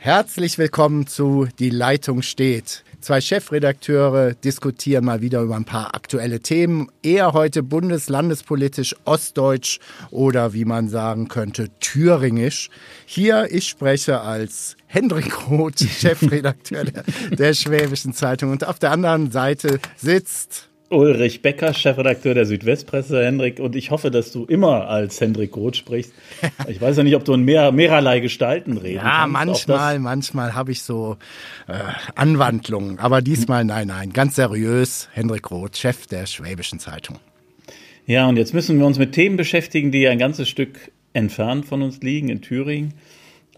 Herzlich 0.00 0.58
willkommen 0.58 1.08
zu 1.08 1.48
Die 1.58 1.70
Leitung 1.70 2.22
steht. 2.22 2.84
Zwei 3.00 3.20
Chefredakteure 3.20 4.32
diskutieren 4.32 5.04
mal 5.04 5.22
wieder 5.22 5.40
über 5.40 5.56
ein 5.56 5.64
paar 5.64 5.92
aktuelle 5.96 6.38
Themen. 6.38 6.86
Eher 7.02 7.32
heute 7.32 7.64
bundeslandespolitisch 7.64 8.94
ostdeutsch 9.04 9.80
oder 10.12 10.52
wie 10.52 10.64
man 10.64 10.88
sagen 10.88 11.26
könnte, 11.26 11.68
thüringisch. 11.80 12.70
Hier, 13.06 13.48
ich 13.50 13.66
spreche 13.66 14.20
als 14.20 14.76
Hendrik 14.86 15.50
Roth, 15.50 15.80
Chefredakteur 15.98 16.84
der, 16.84 17.02
der 17.36 17.54
Schwäbischen 17.54 18.14
Zeitung. 18.14 18.52
Und 18.52 18.64
auf 18.64 18.78
der 18.78 18.92
anderen 18.92 19.32
Seite 19.32 19.80
sitzt 19.96 20.68
Ulrich 20.90 21.42
Becker, 21.42 21.74
Chefredakteur 21.74 22.34
der 22.34 22.46
Südwestpresse, 22.46 23.24
Hendrik. 23.24 23.60
Und 23.60 23.76
ich 23.76 23.90
hoffe, 23.90 24.10
dass 24.10 24.32
du 24.32 24.44
immer 24.46 24.88
als 24.88 25.20
Hendrik 25.20 25.54
Roth 25.56 25.76
sprichst. 25.76 26.12
Ich 26.68 26.80
weiß 26.80 26.96
ja 26.98 27.02
nicht, 27.02 27.16
ob 27.16 27.24
du 27.24 27.32
in 27.34 27.42
mehr, 27.42 27.72
mehrerlei 27.72 28.20
Gestalten 28.20 28.76
reden 28.76 28.96
Ja, 28.96 29.20
kannst. 29.20 29.32
manchmal, 29.32 29.98
manchmal 29.98 30.54
habe 30.54 30.72
ich 30.72 30.82
so 30.82 31.16
äh, 31.66 31.74
Anwandlungen. 32.14 32.98
Aber 32.98 33.22
diesmal 33.22 33.64
nein, 33.64 33.88
nein. 33.88 34.12
Ganz 34.12 34.36
seriös, 34.36 35.08
Hendrik 35.12 35.50
Roth, 35.50 35.76
Chef 35.76 36.06
der 36.06 36.26
Schwäbischen 36.26 36.78
Zeitung. 36.78 37.18
Ja, 38.06 38.26
und 38.28 38.36
jetzt 38.36 38.54
müssen 38.54 38.78
wir 38.78 38.86
uns 38.86 38.98
mit 38.98 39.12
Themen 39.12 39.36
beschäftigen, 39.36 39.92
die 39.92 40.08
ein 40.08 40.18
ganzes 40.18 40.48
Stück 40.48 40.90
entfernt 41.12 41.66
von 41.66 41.82
uns 41.82 42.00
liegen, 42.00 42.28
in 42.28 42.40
Thüringen. 42.40 42.94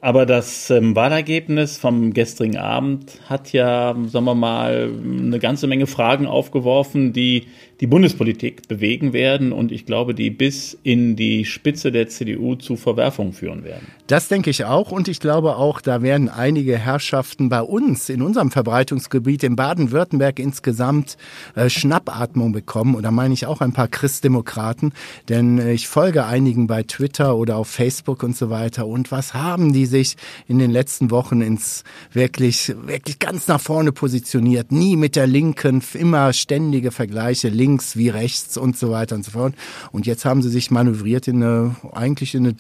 Aber 0.03 0.25
das 0.25 0.71
ähm, 0.71 0.97
Wahlergebnis 0.97 1.77
vom 1.77 2.15
gestrigen 2.15 2.57
Abend 2.57 3.21
hat 3.29 3.53
ja, 3.53 3.95
sagen 4.07 4.25
wir 4.25 4.35
mal, 4.35 4.91
eine 4.99 5.39
ganze 5.39 5.67
Menge 5.67 5.87
Fragen 5.87 6.27
aufgeworfen, 6.27 7.13
die 7.13 7.49
die 7.81 7.87
Bundespolitik 7.87 8.69
bewegen 8.69 9.15
werden 9.15 9.53
und 9.53 9.73
ich 9.73 9.87
glaube, 9.87 10.15
die 10.15 10.31
bis 10.31 10.77
in 10.83 11.17
die 11.17 11.47
Spitze 11.47 11.91
der 11.91 12.09
CDU 12.09 12.55
zu 12.55 12.77
Verwerfungen 12.77 13.33
führen 13.33 13.65
werden. 13.65 13.87
Das 14.07 14.29
denke 14.29 14.51
ich 14.51 14.67
auch 14.67 14.93
und 14.93 15.09
ich 15.09 15.19
glaube 15.19 15.57
auch, 15.57 15.81
da 15.81 16.03
werden 16.03 16.29
einige 16.29 16.77
Herrschaften 16.77 17.49
bei 17.49 17.63
uns 17.63 18.11
in 18.11 18.21
unserem 18.21 18.51
Verbreitungsgebiet 18.51 19.45
in 19.45 19.57
Baden-Württemberg 19.57 20.39
insgesamt 20.41 21.17
äh, 21.55 21.71
Schnappatmung 21.71 22.53
bekommen. 22.53 22.97
Und 22.97 23.05
da 23.05 23.11
meine 23.11 23.33
ich 23.33 23.47
auch 23.47 23.61
ein 23.61 23.73
paar 23.73 23.89
Christdemokraten, 23.89 24.93
denn 25.29 25.59
äh, 25.59 25.73
ich 25.73 25.89
folge 25.89 26.27
einigen 26.27 26.67
bei 26.67 26.83
Twitter 26.83 27.37
oder 27.37 27.57
auf 27.57 27.69
Facebook 27.69 28.23
und 28.23 28.37
so 28.37 28.51
weiter. 28.51 28.87
Und 28.87 29.11
was 29.11 29.33
haben 29.33 29.73
die 29.73 29.87
sich 29.87 30.17
in 30.49 30.59
den 30.59 30.71
letzten 30.71 31.11
Wochen 31.11 31.41
ins 31.41 31.85
wirklich 32.13 32.75
wirklich 32.85 33.21
ganz 33.21 33.49
nach 33.49 33.61
vorne 33.61 33.93
positioniert, 33.93 34.71
nie 34.71 34.97
mit 34.97 35.17
der 35.17 35.27
Linken, 35.27 35.83
immer 35.95 36.33
ständige 36.33 36.91
Vergleiche, 36.91 37.49
links 37.49 37.70
links 37.71 37.97
wie 37.97 38.09
rechts 38.09 38.57
und 38.57 38.77
so 38.77 38.91
weiter 38.91 39.15
und 39.15 39.25
so 39.25 39.33
fort. 39.33 39.55
Und 39.93 40.07
jetzt 40.07 40.25
haben 40.25 40.43
sie 40.43 40.49
sich 40.49 40.71
manövriert 40.71 41.29
in 41.29 41.43
eine, 41.43 41.77
eigentlich 41.93 42.35
in 42.35 42.47
eine, 42.47 42.57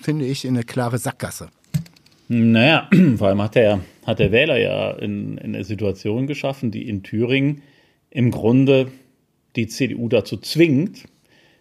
finde 0.00 0.26
ich, 0.26 0.44
in 0.44 0.54
eine 0.54 0.64
klare 0.64 0.98
Sackgasse. 0.98 1.48
Naja, 2.28 2.88
vor 3.16 3.28
allem 3.28 3.42
hat 3.42 3.54
der, 3.54 3.80
hat 4.06 4.18
der 4.18 4.32
Wähler 4.32 4.58
ja 4.58 4.90
in, 4.92 5.38
in 5.38 5.54
eine 5.54 5.64
Situation 5.64 6.26
geschaffen, 6.26 6.70
die 6.70 6.88
in 6.88 7.02
Thüringen 7.02 7.62
im 8.10 8.30
Grunde 8.30 8.88
die 9.56 9.68
CDU 9.68 10.08
dazu 10.08 10.36
zwingt, 10.36 11.04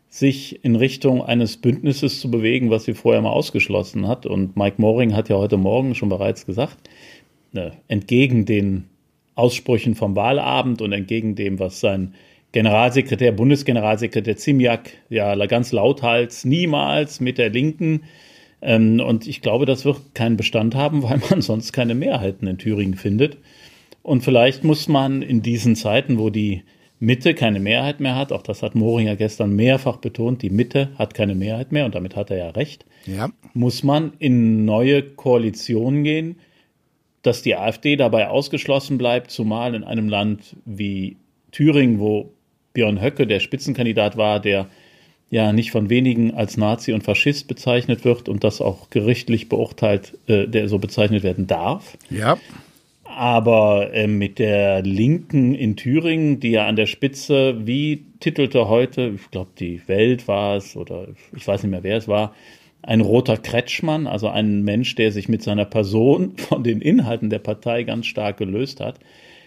sich 0.09 0.63
in 0.63 0.75
Richtung 0.75 1.23
eines 1.23 1.57
Bündnisses 1.57 2.19
zu 2.19 2.29
bewegen, 2.29 2.69
was 2.69 2.85
sie 2.85 2.93
vorher 2.93 3.21
mal 3.21 3.31
ausgeschlossen 3.31 4.07
hat. 4.07 4.25
Und 4.25 4.55
Mike 4.55 4.75
Moring 4.79 5.15
hat 5.15 5.29
ja 5.29 5.37
heute 5.37 5.57
Morgen 5.57 5.95
schon 5.95 6.09
bereits 6.09 6.45
gesagt, 6.45 6.77
ne, 7.51 7.73
entgegen 7.87 8.45
den 8.45 8.85
Aussprüchen 9.35 9.95
vom 9.95 10.15
Wahlabend 10.15 10.81
und 10.81 10.91
entgegen 10.91 11.33
dem, 11.33 11.57
was 11.59 11.79
sein 11.79 12.13
Generalsekretär, 12.53 13.31
Bundesgeneralsekretär 13.31 14.37
Zimjak, 14.37 14.91
ja, 15.09 15.35
ganz 15.47 15.71
lauthals, 15.71 16.45
niemals 16.45 17.19
mit 17.19 17.37
der 17.37 17.49
Linken. 17.49 18.03
Ähm, 18.61 19.01
und 19.01 19.27
ich 19.27 19.41
glaube, 19.41 19.65
das 19.65 19.85
wird 19.85 20.13
keinen 20.13 20.37
Bestand 20.37 20.75
haben, 20.75 21.03
weil 21.09 21.19
man 21.29 21.41
sonst 21.41 21.73
keine 21.73 21.95
Mehrheiten 21.95 22.47
in 22.47 22.59
Thüringen 22.59 22.95
findet. 22.95 23.37
Und 24.03 24.21
vielleicht 24.21 24.63
muss 24.63 24.87
man 24.87 25.21
in 25.21 25.41
diesen 25.41 25.75
Zeiten, 25.75 26.19
wo 26.19 26.29
die 26.29 26.63
Mitte 26.99 27.33
keine 27.33 27.59
Mehrheit 27.59 27.99
mehr 27.99 28.15
hat, 28.15 28.31
auch 28.31 28.43
das 28.43 28.61
hat 28.61 28.75
Moringer 28.75 29.15
gestern 29.15 29.55
mehrfach 29.55 29.97
betont, 29.97 30.41
die 30.41 30.49
Mitte 30.49 30.89
hat 30.97 31.13
keine 31.13 31.35
Mehrheit 31.35 31.71
mehr 31.71 31.85
und 31.85 31.95
damit 31.95 32.15
hat 32.15 32.29
er 32.29 32.37
ja 32.37 32.49
recht, 32.51 32.85
ja. 33.05 33.29
muss 33.53 33.83
man 33.83 34.13
in 34.19 34.63
neue 34.63 35.01
Koalitionen 35.01 36.03
gehen, 36.03 36.37
dass 37.21 37.41
die 37.41 37.55
AfD 37.55 37.95
dabei 37.97 38.29
ausgeschlossen 38.29 38.97
bleibt, 38.97 39.31
zumal 39.31 39.75
in 39.75 39.83
einem 39.83 40.07
Land 40.07 40.55
wie 40.65 41.17
Thüringen, 41.51 41.99
wo 41.99 42.31
Björn 42.73 43.01
Höcke 43.01 43.27
der 43.27 43.39
Spitzenkandidat 43.39 44.17
war, 44.17 44.39
der 44.39 44.67
ja 45.29 45.51
nicht 45.51 45.71
von 45.71 45.89
wenigen 45.89 46.33
als 46.33 46.57
Nazi 46.57 46.93
und 46.93 47.03
Faschist 47.03 47.47
bezeichnet 47.47 48.05
wird 48.05 48.29
und 48.29 48.43
das 48.43 48.61
auch 48.61 48.89
gerichtlich 48.91 49.49
beurteilt, 49.49 50.17
äh, 50.27 50.47
der 50.47 50.67
so 50.67 50.77
bezeichnet 50.77 51.23
werden 51.23 51.47
darf. 51.47 51.97
Ja. 52.09 52.37
Aber 53.03 53.93
äh, 53.93 54.07
mit 54.07 54.37
der 54.37 54.83
Linken 54.83 55.55
in 55.55 55.75
Thüringen, 55.75 56.39
die 56.39 56.51
ja 56.51 56.67
an 56.67 56.75
der 56.75 56.85
Spitze, 56.85 57.65
wie 57.65 58.05
titelte 58.19 58.67
heute, 58.67 59.13
ich 59.15 59.31
glaube, 59.31 59.51
die 59.57 59.81
Welt 59.87 60.27
war 60.27 60.57
es 60.57 60.75
oder 60.75 61.07
ich 61.35 61.47
weiß 61.47 61.63
nicht 61.63 61.71
mehr, 61.71 61.83
wer 61.83 61.97
es 61.97 62.07
war, 62.07 62.35
ein 62.83 63.01
roter 63.01 63.37
Kretschmann, 63.37 64.07
also 64.07 64.27
ein 64.29 64.63
Mensch, 64.63 64.93
der 64.95 65.11
sich 65.11 65.29
mit 65.29 65.41
seiner 65.41 65.65
Person 65.65 66.33
von 66.37 66.63
den 66.63 66.81
Inhalten 66.81 67.29
der 67.29 67.39
Partei 67.39 67.83
ganz 67.83 68.05
stark 68.05 68.37
gelöst 68.37 68.79
hat. 68.81 68.99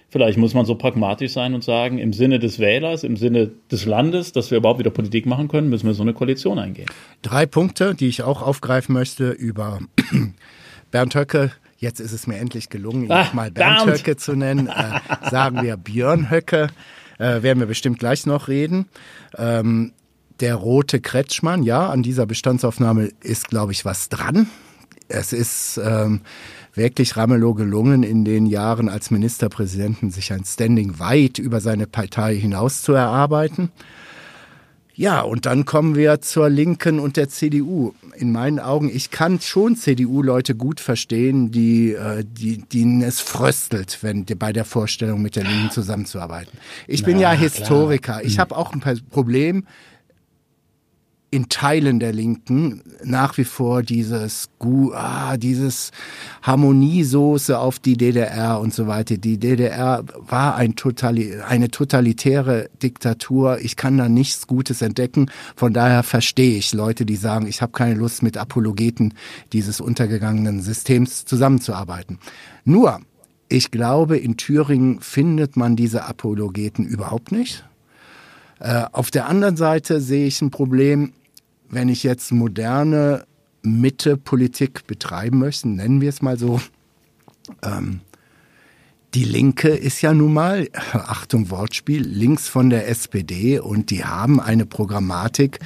Vielleicht 0.08 0.38
muss 0.38 0.54
man 0.54 0.64
so 0.66 0.76
pragmatisch 0.76 1.32
sein 1.32 1.54
und 1.54 1.64
sagen, 1.64 1.98
im 1.98 2.12
Sinne 2.12 2.38
des 2.38 2.58
Wählers, 2.58 3.02
im 3.02 3.16
Sinne 3.16 3.50
des 3.70 3.86
Landes, 3.86 4.32
dass 4.32 4.50
wir 4.50 4.58
überhaupt 4.58 4.78
wieder 4.78 4.90
Politik 4.90 5.26
machen 5.26 5.48
können, 5.48 5.68
müssen 5.68 5.86
wir 5.86 5.94
so 5.94 6.02
eine 6.02 6.14
Koalition 6.14 6.58
eingehen. 6.58 6.86
Drei 7.22 7.44
Punkte, 7.44 7.94
die 7.94 8.06
ich 8.06 8.22
auch 8.22 8.40
aufgreifen 8.40 8.92
möchte 8.92 9.30
über 9.30 9.80
Bernd 10.92 11.14
Höcke. 11.14 11.50
Jetzt 11.78 12.00
ist 12.00 12.12
es 12.12 12.26
mir 12.26 12.36
endlich 12.36 12.70
gelungen, 12.70 13.04
ihn 13.04 13.12
ah, 13.12 13.28
mal 13.32 13.50
Bernd, 13.50 13.84
Bernd 13.84 13.98
Höcke 13.98 14.16
zu 14.16 14.34
nennen. 14.34 14.68
Äh, 14.68 15.28
sagen 15.28 15.62
wir 15.62 15.76
Björn 15.76 16.30
Höcke. 16.30 16.68
Äh, 17.18 17.42
werden 17.42 17.58
wir 17.58 17.66
bestimmt 17.66 17.98
gleich 17.98 18.26
noch 18.26 18.48
reden. 18.48 18.86
Ähm, 19.36 19.92
der 20.40 20.54
rote 20.54 21.00
Kretschmann, 21.00 21.62
ja, 21.62 21.88
an 21.88 22.02
dieser 22.02 22.26
Bestandsaufnahme 22.26 23.10
ist, 23.22 23.48
glaube 23.48 23.72
ich, 23.72 23.84
was 23.84 24.08
dran. 24.08 24.48
Es 25.08 25.32
ist 25.32 25.80
ähm, 25.82 26.20
wirklich 26.76 27.16
Ramelow 27.16 27.54
gelungen, 27.54 28.02
in 28.02 28.24
den 28.24 28.46
Jahren 28.46 28.88
als 28.88 29.10
Ministerpräsidenten 29.10 30.10
sich 30.10 30.32
ein 30.32 30.44
Standing 30.44 30.98
weit 30.98 31.38
über 31.38 31.60
seine 31.60 31.86
Partei 31.86 32.36
hinaus 32.36 32.82
zu 32.82 32.92
erarbeiten. 32.92 33.70
Ja, 34.98 35.20
und 35.20 35.44
dann 35.44 35.66
kommen 35.66 35.94
wir 35.94 36.22
zur 36.22 36.48
Linken 36.48 37.00
und 37.00 37.18
der 37.18 37.28
CDU. 37.28 37.92
In 38.16 38.32
meinen 38.32 38.58
Augen, 38.58 38.88
ich 38.88 39.10
kann 39.10 39.40
schon 39.42 39.76
CDU-Leute 39.76 40.54
gut 40.54 40.80
verstehen, 40.80 41.50
die, 41.50 41.92
äh, 41.92 42.24
die, 42.24 42.58
denen 42.58 43.02
es 43.02 43.20
fröstelt, 43.20 43.98
wenn 44.00 44.24
bei 44.24 44.54
der 44.54 44.64
Vorstellung 44.64 45.20
mit 45.20 45.36
der 45.36 45.44
Linken 45.44 45.70
zusammenzuarbeiten. 45.70 46.58
Ich 46.86 47.02
Na, 47.02 47.06
bin 47.08 47.18
ja 47.18 47.32
Historiker. 47.32 48.14
Klar. 48.14 48.24
Ich 48.24 48.34
hm. 48.34 48.40
habe 48.40 48.56
auch 48.56 48.72
ein 48.72 48.80
Problem 49.10 49.66
in 51.36 51.50
Teilen 51.50 52.00
der 52.00 52.14
Linken 52.14 52.80
nach 53.04 53.36
wie 53.36 53.44
vor 53.44 53.82
dieses, 53.82 54.48
ah, 54.94 55.36
dieses 55.36 55.90
Harmoniesoße 56.40 57.58
auf 57.58 57.78
die 57.78 57.98
DDR 57.98 58.58
und 58.58 58.72
so 58.72 58.86
weiter. 58.86 59.18
Die 59.18 59.36
DDR 59.36 60.02
war 60.16 60.56
ein 60.56 60.76
totali 60.76 61.38
eine 61.46 61.70
totalitäre 61.70 62.70
Diktatur. 62.82 63.58
Ich 63.60 63.76
kann 63.76 63.98
da 63.98 64.08
nichts 64.08 64.46
Gutes 64.46 64.80
entdecken. 64.80 65.30
Von 65.56 65.74
daher 65.74 66.02
verstehe 66.02 66.56
ich 66.56 66.72
Leute, 66.72 67.04
die 67.04 67.16
sagen, 67.16 67.46
ich 67.46 67.60
habe 67.60 67.72
keine 67.72 67.96
Lust 67.96 68.22
mit 68.22 68.38
Apologeten 68.38 69.12
dieses 69.52 69.82
untergegangenen 69.82 70.62
Systems 70.62 71.26
zusammenzuarbeiten. 71.26 72.18
Nur, 72.64 73.00
ich 73.50 73.70
glaube, 73.70 74.16
in 74.16 74.38
Thüringen 74.38 75.00
findet 75.00 75.54
man 75.58 75.76
diese 75.76 76.06
Apologeten 76.06 76.86
überhaupt 76.86 77.30
nicht. 77.30 77.62
Äh, 78.58 78.84
auf 78.92 79.10
der 79.10 79.28
anderen 79.28 79.58
Seite 79.58 80.00
sehe 80.00 80.26
ich 80.26 80.40
ein 80.40 80.50
Problem, 80.50 81.12
wenn 81.68 81.88
ich 81.88 82.02
jetzt 82.02 82.32
moderne 82.32 83.24
Mitte-Politik 83.62 84.86
betreiben 84.86 85.38
möchte, 85.38 85.68
nennen 85.68 86.00
wir 86.00 86.08
es 86.08 86.22
mal 86.22 86.38
so. 86.38 86.60
Ähm, 87.62 88.00
die 89.14 89.24
Linke 89.24 89.68
ist 89.68 90.02
ja 90.02 90.12
nun 90.12 90.34
mal, 90.34 90.68
Achtung 90.92 91.50
Wortspiel, 91.50 92.02
links 92.02 92.48
von 92.48 92.70
der 92.70 92.88
SPD 92.88 93.58
und 93.58 93.90
die 93.90 94.04
haben 94.04 94.40
eine 94.40 94.66
Programmatik. 94.66 95.58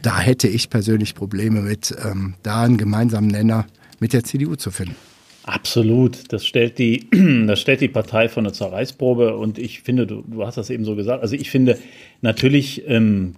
Da 0.00 0.18
hätte 0.18 0.48
ich 0.48 0.70
persönlich 0.70 1.14
Probleme 1.14 1.60
mit, 1.62 1.94
ähm, 2.04 2.34
da 2.42 2.62
einen 2.62 2.76
gemeinsamen 2.76 3.28
Nenner 3.28 3.66
mit 4.00 4.12
der 4.12 4.24
CDU 4.24 4.56
zu 4.56 4.70
finden. 4.70 4.96
Absolut. 5.44 6.32
Das 6.32 6.46
stellt 6.46 6.78
die, 6.78 7.08
das 7.46 7.60
stellt 7.60 7.80
die 7.80 7.88
Partei 7.88 8.28
von 8.28 8.44
der 8.44 8.52
Zerreißprobe. 8.52 9.36
Und 9.36 9.58
ich 9.58 9.82
finde, 9.82 10.06
du, 10.06 10.22
du 10.26 10.44
hast 10.46 10.56
das 10.56 10.70
eben 10.70 10.84
so 10.84 10.96
gesagt. 10.96 11.22
Also 11.22 11.34
ich 11.34 11.50
finde, 11.50 11.78
natürlich 12.20 12.82
ähm, 12.86 13.34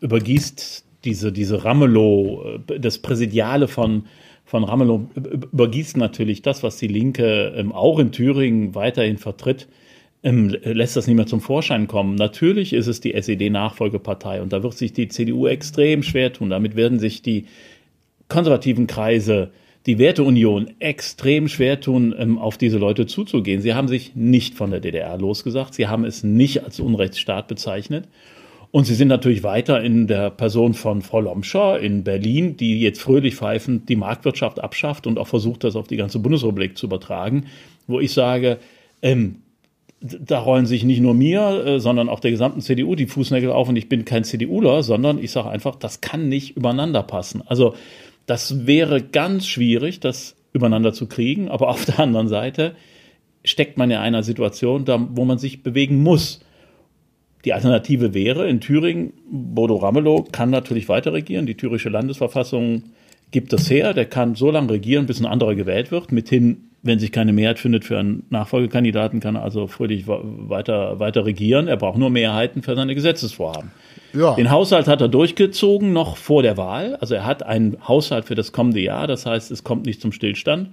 übergießt 0.00 0.84
diese, 1.06 1.32
diese 1.32 1.64
Ramelow, 1.64 2.60
äh, 2.68 2.80
das 2.80 2.98
Präsidiale 2.98 3.68
von, 3.68 4.04
von 4.44 4.64
Ramelow 4.64 5.08
übergießt 5.14 5.96
natürlich 5.96 6.42
das, 6.42 6.62
was 6.62 6.76
die 6.76 6.88
Linke 6.88 7.54
ähm, 7.56 7.72
auch 7.72 7.98
in 7.98 8.12
Thüringen 8.12 8.74
weiterhin 8.74 9.16
vertritt, 9.16 9.68
ähm, 10.22 10.54
lässt 10.62 10.96
das 10.96 11.06
nicht 11.06 11.16
mehr 11.16 11.26
zum 11.26 11.40
Vorschein 11.40 11.86
kommen. 11.86 12.16
Natürlich 12.16 12.72
ist 12.72 12.88
es 12.88 13.00
die 13.00 13.14
SED-Nachfolgepartei 13.14 14.42
und 14.42 14.52
da 14.52 14.62
wird 14.62 14.74
sich 14.74 14.92
die 14.92 15.08
CDU 15.08 15.46
extrem 15.46 16.02
schwer 16.02 16.32
tun. 16.32 16.50
Damit 16.50 16.76
werden 16.76 16.98
sich 16.98 17.22
die 17.22 17.46
konservativen 18.28 18.86
Kreise 18.86 19.52
die 19.86 19.98
Werteunion 19.98 20.68
extrem 20.80 21.46
schwer 21.48 21.80
tun, 21.80 22.14
ähm, 22.18 22.38
auf 22.38 22.58
diese 22.58 22.78
Leute 22.78 23.06
zuzugehen. 23.06 23.60
Sie 23.60 23.74
haben 23.74 23.88
sich 23.88 24.16
nicht 24.16 24.54
von 24.54 24.70
der 24.70 24.80
DDR 24.80 25.16
losgesagt. 25.16 25.74
Sie 25.74 25.86
haben 25.86 26.04
es 26.04 26.24
nicht 26.24 26.64
als 26.64 26.80
Unrechtsstaat 26.80 27.46
bezeichnet. 27.46 28.08
Und 28.70 28.84
sie 28.84 28.94
sind 28.94 29.08
natürlich 29.08 29.42
weiter 29.42 29.82
in 29.82 30.06
der 30.06 30.30
Person 30.30 30.74
von 30.74 31.02
Frau 31.02 31.20
Lomscher 31.20 31.80
in 31.80 32.04
Berlin, 32.04 32.56
die 32.56 32.80
jetzt 32.80 33.00
fröhlich 33.00 33.36
pfeifend 33.36 33.88
die 33.88 33.96
Marktwirtschaft 33.96 34.62
abschafft 34.62 35.06
und 35.06 35.18
auch 35.18 35.28
versucht, 35.28 35.64
das 35.64 35.76
auf 35.76 35.86
die 35.86 35.96
ganze 35.96 36.18
Bundesrepublik 36.18 36.76
zu 36.76 36.86
übertragen, 36.86 37.46
wo 37.86 38.00
ich 38.00 38.12
sage, 38.12 38.58
ähm, 39.02 39.36
da 40.00 40.38
rollen 40.38 40.66
sich 40.66 40.84
nicht 40.84 41.00
nur 41.00 41.14
mir, 41.14 41.64
äh, 41.64 41.80
sondern 41.80 42.08
auch 42.08 42.20
der 42.20 42.30
gesamten 42.30 42.60
CDU 42.60 42.94
die 42.94 43.06
Fußnägel 43.06 43.50
auf 43.50 43.68
und 43.68 43.76
ich 43.76 43.88
bin 43.88 44.04
kein 44.04 44.24
CDUler, 44.24 44.82
sondern 44.82 45.18
ich 45.18 45.30
sage 45.30 45.48
einfach, 45.48 45.76
das 45.76 46.00
kann 46.00 46.28
nicht 46.28 46.56
übereinander 46.56 47.02
passen. 47.02 47.42
Also 47.46 47.74
das 48.26 48.66
wäre 48.66 49.02
ganz 49.02 49.46
schwierig, 49.46 50.00
das 50.00 50.36
übereinander 50.52 50.92
zu 50.92 51.06
kriegen, 51.06 51.48
aber 51.48 51.68
auf 51.70 51.84
der 51.84 52.00
anderen 52.00 52.28
Seite 52.28 52.74
steckt 53.44 53.78
man 53.78 53.90
in 53.90 53.98
einer 53.98 54.22
Situation, 54.22 54.86
wo 55.12 55.24
man 55.24 55.38
sich 55.38 55.62
bewegen 55.62 56.02
muss. 56.02 56.40
Die 57.46 57.52
Alternative 57.52 58.12
wäre 58.12 58.48
in 58.48 58.60
Thüringen, 58.60 59.12
Bodo 59.30 59.76
Ramelow 59.76 60.24
kann 60.32 60.50
natürlich 60.50 60.88
weiter 60.88 61.12
regieren. 61.12 61.46
Die 61.46 61.56
thürische 61.56 61.88
Landesverfassung 61.88 62.82
gibt 63.30 63.52
das 63.52 63.70
her. 63.70 63.94
Der 63.94 64.04
kann 64.04 64.34
so 64.34 64.50
lange 64.50 64.72
regieren, 64.72 65.06
bis 65.06 65.20
ein 65.20 65.26
anderer 65.26 65.54
gewählt 65.54 65.92
wird. 65.92 66.10
Mithin, 66.10 66.70
wenn 66.82 66.98
sich 66.98 67.12
keine 67.12 67.32
Mehrheit 67.32 67.60
findet 67.60 67.84
für 67.84 68.00
einen 68.00 68.24
Nachfolgekandidaten, 68.30 69.20
kann 69.20 69.36
er 69.36 69.44
also 69.44 69.68
fröhlich 69.68 70.08
weiter, 70.08 70.98
weiter 70.98 71.24
regieren. 71.24 71.68
Er 71.68 71.76
braucht 71.76 71.98
nur 71.98 72.10
Mehrheiten 72.10 72.62
für 72.62 72.74
seine 72.74 72.96
Gesetzesvorhaben. 72.96 73.70
Ja. 74.12 74.34
Den 74.34 74.50
Haushalt 74.50 74.88
hat 74.88 75.00
er 75.00 75.08
durchgezogen 75.08 75.92
noch 75.92 76.16
vor 76.16 76.42
der 76.42 76.56
Wahl. 76.56 76.96
Also 76.96 77.14
er 77.14 77.26
hat 77.26 77.44
einen 77.44 77.76
Haushalt 77.86 78.24
für 78.24 78.34
das 78.34 78.50
kommende 78.50 78.80
Jahr. 78.80 79.06
Das 79.06 79.24
heißt, 79.24 79.52
es 79.52 79.62
kommt 79.62 79.86
nicht 79.86 80.00
zum 80.00 80.10
Stillstand. 80.10 80.70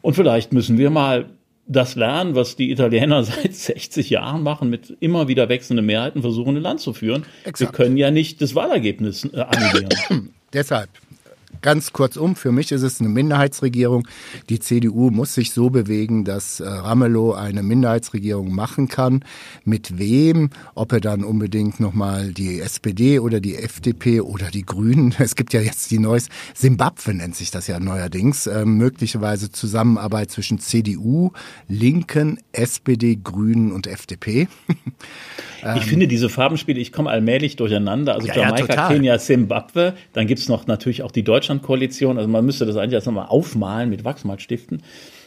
Und 0.00 0.14
vielleicht 0.14 0.52
müssen 0.52 0.78
wir 0.78 0.90
mal 0.90 1.26
das 1.68 1.94
lernen, 1.94 2.34
was 2.34 2.56
die 2.56 2.70
Italiener 2.70 3.22
seit 3.24 3.54
60 3.54 4.10
Jahren 4.10 4.42
machen, 4.42 4.70
mit 4.70 4.96
immer 5.00 5.28
wieder 5.28 5.48
wechselnden 5.48 5.86
Mehrheiten 5.86 6.22
versuchen, 6.22 6.56
ein 6.56 6.62
Land 6.62 6.80
zu 6.80 6.92
führen. 6.92 7.24
Exakt. 7.44 7.60
Wir 7.60 7.76
können 7.76 7.96
ja 7.96 8.10
nicht 8.10 8.40
das 8.42 8.54
Wahlergebnis 8.54 9.24
äh, 9.26 9.40
annullieren. 9.40 10.30
Deshalb 10.52 10.88
Ganz 11.60 11.92
kurzum, 11.92 12.36
für 12.36 12.52
mich 12.52 12.70
ist 12.70 12.82
es 12.82 13.00
eine 13.00 13.08
Minderheitsregierung. 13.08 14.06
Die 14.48 14.60
CDU 14.60 15.10
muss 15.10 15.34
sich 15.34 15.52
so 15.52 15.70
bewegen, 15.70 16.24
dass 16.24 16.60
äh, 16.60 16.68
Ramelow 16.68 17.32
eine 17.32 17.64
Minderheitsregierung 17.64 18.54
machen 18.54 18.86
kann. 18.88 19.24
Mit 19.64 19.98
wem? 19.98 20.50
Ob 20.74 20.92
er 20.92 21.00
dann 21.00 21.24
unbedingt 21.24 21.80
nochmal 21.80 22.32
die 22.32 22.60
SPD 22.60 23.18
oder 23.18 23.40
die 23.40 23.56
FDP 23.56 24.20
oder 24.20 24.50
die 24.50 24.64
Grünen, 24.64 25.14
es 25.18 25.34
gibt 25.34 25.52
ja 25.52 25.60
jetzt 25.60 25.90
die 25.90 25.98
neues, 25.98 26.28
Simbabwe 26.54 27.14
nennt 27.14 27.34
sich 27.34 27.50
das 27.50 27.66
ja 27.66 27.80
neuerdings, 27.80 28.46
äh, 28.46 28.64
möglicherweise 28.64 29.50
Zusammenarbeit 29.50 30.30
zwischen 30.30 30.60
CDU, 30.60 31.32
Linken, 31.66 32.38
SPD, 32.52 33.16
Grünen 33.16 33.72
und 33.72 33.88
FDP. 33.88 34.46
ich 35.76 35.84
finde 35.86 36.06
diese 36.06 36.28
Farbenspiele, 36.28 36.78
ich 36.78 36.92
komme 36.92 37.10
allmählich 37.10 37.56
durcheinander. 37.56 38.14
Also 38.14 38.28
ja, 38.28 38.36
Jamaika, 38.36 38.74
ja, 38.74 38.88
Kenia, 38.88 39.18
Simbabwe, 39.18 39.94
dann 40.12 40.26
gibt's 40.28 40.48
noch 40.48 40.66
natürlich 40.68 41.02
auch 41.02 41.10
die 41.10 41.24
deutsche 41.24 41.47
Deutschlandkoalition. 41.48 42.18
Also 42.18 42.28
man 42.28 42.44
müsste 42.44 42.66
das 42.66 42.76
eigentlich 42.76 42.94
erst 42.94 43.06
nochmal 43.06 43.26
aufmalen 43.26 43.90
mit 43.90 44.04
Wachsmalstiften. 44.04 44.82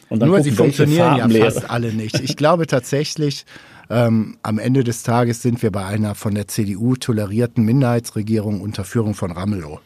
Und 0.08 0.20
dann 0.20 0.28
Nur 0.28 0.38
gucken, 0.38 0.50
sie 0.50 0.56
funktionieren 0.56 1.16
ja 1.16 1.28
fast 1.28 1.70
alle 1.70 1.92
nicht. 1.92 2.20
Ich 2.20 2.36
glaube 2.36 2.66
tatsächlich, 2.66 3.44
ähm, 3.90 4.36
am 4.42 4.58
Ende 4.58 4.84
des 4.84 5.02
Tages 5.02 5.42
sind 5.42 5.62
wir 5.62 5.72
bei 5.72 5.84
einer 5.84 6.14
von 6.14 6.34
der 6.34 6.48
CDU 6.48 6.96
tolerierten 6.96 7.64
Minderheitsregierung 7.64 8.60
unter 8.60 8.84
Führung 8.84 9.14
von 9.14 9.32
Ramelow. 9.32 9.80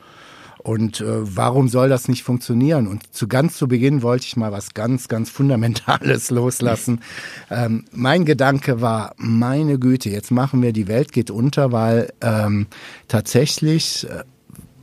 Und 0.59 1.01
äh, 1.01 1.05
warum 1.07 1.69
soll 1.69 1.89
das 1.89 2.09
nicht 2.09 2.25
funktionieren? 2.25 2.89
Und 2.89 3.15
zu 3.15 3.29
ganz 3.29 3.57
zu 3.57 3.69
Beginn 3.69 4.03
wollte 4.03 4.25
ich 4.27 4.37
mal 4.37 4.51
was 4.51 4.75
ganz, 4.75 5.07
ganz 5.07 5.31
Fundamentales 5.31 6.31
loslassen. 6.33 7.03
Ähm, 7.51 7.85
mein 7.93 8.25
Gedanke 8.25 8.81
war, 8.81 9.15
meine 9.17 9.79
Güte, 9.79 10.11
jetzt 10.11 10.33
machen 10.33 10.63
wir 10.63 10.73
die 10.73 10.89
Welt 10.89 11.13
geht 11.13 11.31
unter, 11.31 11.71
weil 11.71 12.13
ähm, 12.21 12.67
tatsächlich 13.07 14.09
äh, 14.11 14.25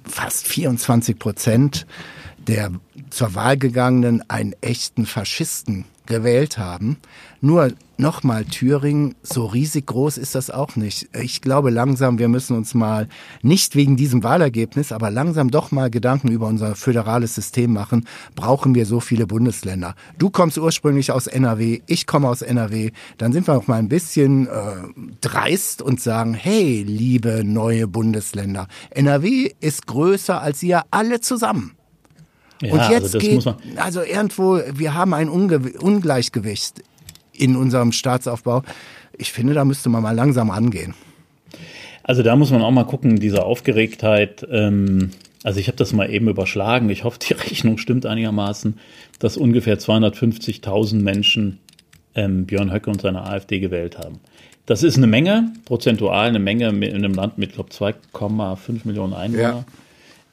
fast 0.05 0.47
24 0.47 1.17
Prozent 1.17 1.85
der 2.47 2.71
zur 3.09 3.35
Wahl 3.35 3.57
gegangenen 3.57 4.29
einen 4.29 4.53
echten 4.61 5.05
Faschisten 5.05 5.85
gewählt 6.05 6.57
haben. 6.57 6.97
Nur 7.41 7.71
nochmal 7.97 8.45
Thüringen, 8.45 9.15
so 9.21 9.45
riesig 9.45 9.87
groß 9.87 10.17
ist 10.17 10.35
das 10.35 10.49
auch 10.49 10.75
nicht. 10.75 11.09
Ich 11.13 11.41
glaube 11.41 11.69
langsam, 11.69 12.17
wir 12.19 12.27
müssen 12.27 12.55
uns 12.55 12.73
mal 12.73 13.07
nicht 13.41 13.75
wegen 13.75 13.95
diesem 13.95 14.23
Wahlergebnis, 14.23 14.91
aber 14.91 15.11
langsam 15.11 15.51
doch 15.51 15.71
mal 15.71 15.89
Gedanken 15.89 16.29
über 16.29 16.47
unser 16.47 16.75
föderales 16.75 17.35
System 17.35 17.73
machen. 17.73 18.07
Brauchen 18.35 18.75
wir 18.75 18.85
so 18.85 18.99
viele 18.99 19.27
Bundesländer? 19.27 19.95
Du 20.17 20.29
kommst 20.29 20.57
ursprünglich 20.57 21.11
aus 21.11 21.27
NRW, 21.27 21.81
ich 21.87 22.07
komme 22.07 22.27
aus 22.29 22.41
NRW. 22.41 22.91
Dann 23.17 23.33
sind 23.33 23.47
wir 23.47 23.55
auch 23.55 23.67
mal 23.67 23.79
ein 23.79 23.89
bisschen 23.89 24.47
äh, 24.47 24.49
dreist 25.21 25.81
und 25.81 26.01
sagen, 26.01 26.33
hey, 26.33 26.83
liebe 26.83 27.43
neue 27.43 27.87
Bundesländer, 27.87 28.67
NRW 28.91 29.51
ist 29.59 29.87
größer 29.87 30.41
als 30.41 30.63
ihr 30.63 30.83
alle 30.91 31.21
zusammen. 31.21 31.75
Ja, 32.63 32.73
und 32.73 32.79
also 32.79 32.93
jetzt 32.93 33.15
also 33.15 33.53
geht, 33.53 33.77
also 33.77 34.01
irgendwo, 34.01 34.59
wir 34.73 34.93
haben 34.93 35.13
ein 35.13 35.29
Unge 35.29 35.59
Ungleichgewicht 35.79 36.81
in 37.33 37.55
unserem 37.55 37.91
Staatsaufbau. 37.91 38.63
Ich 39.17 39.31
finde, 39.31 39.53
da 39.53 39.65
müsste 39.65 39.89
man 39.89 40.01
mal 40.01 40.15
langsam 40.15 40.49
angehen. 40.49 40.93
Also 42.03 42.23
da 42.23 42.35
muss 42.35 42.51
man 42.51 42.61
auch 42.61 42.71
mal 42.71 42.85
gucken, 42.85 43.19
diese 43.19 43.43
Aufgeregtheit. 43.43 44.45
Ähm, 44.49 45.11
also 45.43 45.59
ich 45.59 45.67
habe 45.67 45.77
das 45.77 45.93
mal 45.93 46.09
eben 46.09 46.29
überschlagen. 46.29 46.89
Ich 46.89 47.03
hoffe, 47.03 47.19
die 47.19 47.33
Rechnung 47.49 47.77
stimmt 47.77 48.05
einigermaßen, 48.05 48.79
dass 49.19 49.37
ungefähr 49.37 49.77
250.000 49.77 51.01
Menschen 51.01 51.59
ähm, 52.15 52.45
Björn 52.45 52.71
Höcke 52.71 52.89
und 52.89 53.01
seine 53.01 53.23
AfD 53.23 53.59
gewählt 53.59 53.97
haben. 53.97 54.19
Das 54.65 54.83
ist 54.83 54.95
eine 54.95 55.07
Menge, 55.07 55.51
prozentual 55.65 56.29
eine 56.29 56.39
Menge 56.39 56.69
in 56.69 56.83
einem 56.83 57.13
Land 57.13 57.37
mit, 57.37 57.53
glaube 57.53 57.71
2,5 57.71 58.81
Millionen 58.85 59.13
Einwohner. 59.13 59.41
Ja 59.41 59.65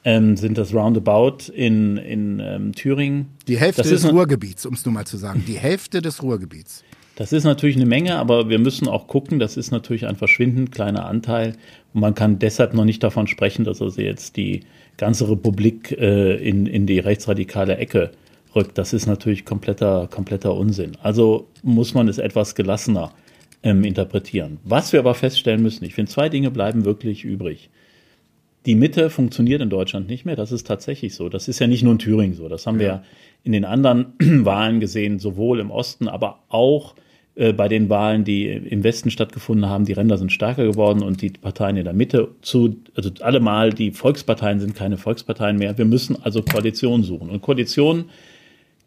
ähm, 0.03 0.35
sind 0.37 0.57
das 0.57 0.73
Roundabout 0.73 1.51
in, 1.53 1.97
in 1.97 2.39
ähm, 2.39 2.73
Thüringen. 2.73 3.27
Die 3.47 3.57
Hälfte 3.57 3.83
des 3.83 4.11
Ruhrgebiets, 4.11 4.65
um 4.65 4.73
es 4.73 4.85
nur 4.85 4.93
mal 4.93 5.05
zu 5.05 5.17
sagen. 5.17 5.43
Die 5.47 5.57
Hälfte 5.57 6.01
des 6.01 6.23
Ruhrgebiets. 6.23 6.83
Das 7.15 7.33
ist 7.33 7.43
natürlich 7.43 7.75
eine 7.75 7.85
Menge, 7.85 8.15
aber 8.15 8.49
wir 8.49 8.57
müssen 8.57 8.87
auch 8.87 9.07
gucken, 9.07 9.37
das 9.37 9.57
ist 9.57 9.69
natürlich 9.69 10.07
ein 10.07 10.15
verschwindend 10.15 10.71
kleiner 10.71 11.05
Anteil. 11.05 11.53
Und 11.93 12.01
man 12.01 12.15
kann 12.15 12.39
deshalb 12.39 12.73
noch 12.73 12.85
nicht 12.85 13.03
davon 13.03 13.27
sprechen, 13.27 13.63
dass 13.63 13.81
also 13.81 14.01
jetzt 14.01 14.37
die 14.37 14.61
ganze 14.97 15.29
Republik 15.29 15.91
äh, 15.91 16.35
in, 16.37 16.65
in 16.65 16.87
die 16.87 16.99
rechtsradikale 16.99 17.77
Ecke 17.77 18.11
rückt. 18.55 18.77
Das 18.77 18.93
ist 18.93 19.05
natürlich 19.05 19.45
kompletter, 19.45 20.07
kompletter 20.09 20.55
Unsinn. 20.55 20.97
Also 21.03 21.47
muss 21.63 21.93
man 21.93 22.07
es 22.07 22.17
etwas 22.17 22.55
gelassener 22.55 23.11
ähm, 23.61 23.83
interpretieren. 23.83 24.57
Was 24.63 24.91
wir 24.91 24.99
aber 24.99 25.13
feststellen 25.13 25.61
müssen, 25.61 25.85
ich 25.85 25.93
finde, 25.93 26.11
zwei 26.11 26.29
Dinge 26.29 26.49
bleiben 26.49 26.85
wirklich 26.85 27.23
übrig 27.23 27.69
die 28.65 28.75
Mitte 28.75 29.09
funktioniert 29.09 29.61
in 29.61 29.69
Deutschland 29.69 30.07
nicht 30.07 30.25
mehr. 30.25 30.35
Das 30.35 30.51
ist 30.51 30.67
tatsächlich 30.67 31.15
so. 31.15 31.29
Das 31.29 31.47
ist 31.47 31.59
ja 31.59 31.67
nicht 31.67 31.83
nur 31.83 31.93
in 31.93 31.99
Thüringen 31.99 32.35
so. 32.35 32.47
Das 32.47 32.67
haben 32.67 32.79
ja. 32.79 32.87
wir 32.87 33.03
in 33.43 33.51
den 33.51 33.65
anderen 33.65 34.13
Wahlen 34.19 34.79
gesehen, 34.79 35.19
sowohl 35.19 35.59
im 35.59 35.71
Osten, 35.71 36.07
aber 36.07 36.39
auch 36.49 36.95
äh, 37.35 37.53
bei 37.53 37.67
den 37.67 37.89
Wahlen, 37.89 38.23
die 38.23 38.47
im 38.47 38.83
Westen 38.83 39.09
stattgefunden 39.09 39.69
haben. 39.69 39.85
Die 39.85 39.93
Ränder 39.93 40.17
sind 40.17 40.31
stärker 40.31 40.63
geworden 40.63 41.01
und 41.01 41.21
die 41.21 41.29
Parteien 41.29 41.77
in 41.77 41.85
der 41.85 41.93
Mitte 41.93 42.29
zu, 42.41 42.75
also 42.95 43.09
allemal 43.21 43.71
die 43.71 43.91
Volksparteien 43.91 44.59
sind 44.59 44.75
keine 44.75 44.97
Volksparteien 44.97 45.57
mehr. 45.57 45.77
Wir 45.77 45.85
müssen 45.85 46.17
also 46.21 46.43
Koalitionen 46.43 47.03
suchen. 47.03 47.29
Und 47.29 47.41
Koalitionen 47.41 48.05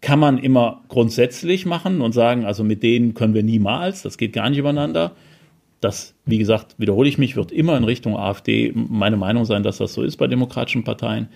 kann 0.03 0.19
man 0.19 0.39
immer 0.39 0.83
grundsätzlich 0.89 1.65
machen 1.65 2.03
und 2.03 2.13
sagen, 2.13 2.45
also 2.45 2.63
mit 2.63 2.83
denen 2.83 3.15
können 3.15 3.33
wir 3.33 3.43
niemals, 3.43 4.03
das 4.03 4.19
geht 4.19 4.35
gar 4.35 4.51
nicht 4.51 4.59
übereinander. 4.59 5.13
Das, 5.85 6.15
wie 6.25 6.39
gesagt, 6.39 6.77
wiederhole 6.79 7.11
ich 7.11 7.19
mich, 7.19 7.37
wird 7.37 7.53
immer 7.53 7.77
in 7.77 7.85
Richtung 7.85 8.17
AfD 8.17 8.73
meine 8.75 9.19
Meinung 9.19 9.45
sein, 9.45 9.63
dass 9.63 9.77
das 9.77 9.93
so 9.93 10.03
ist 10.03 10.17
bei 10.17 10.27
demokratischen 10.27 10.83
Parteien. 10.83 11.29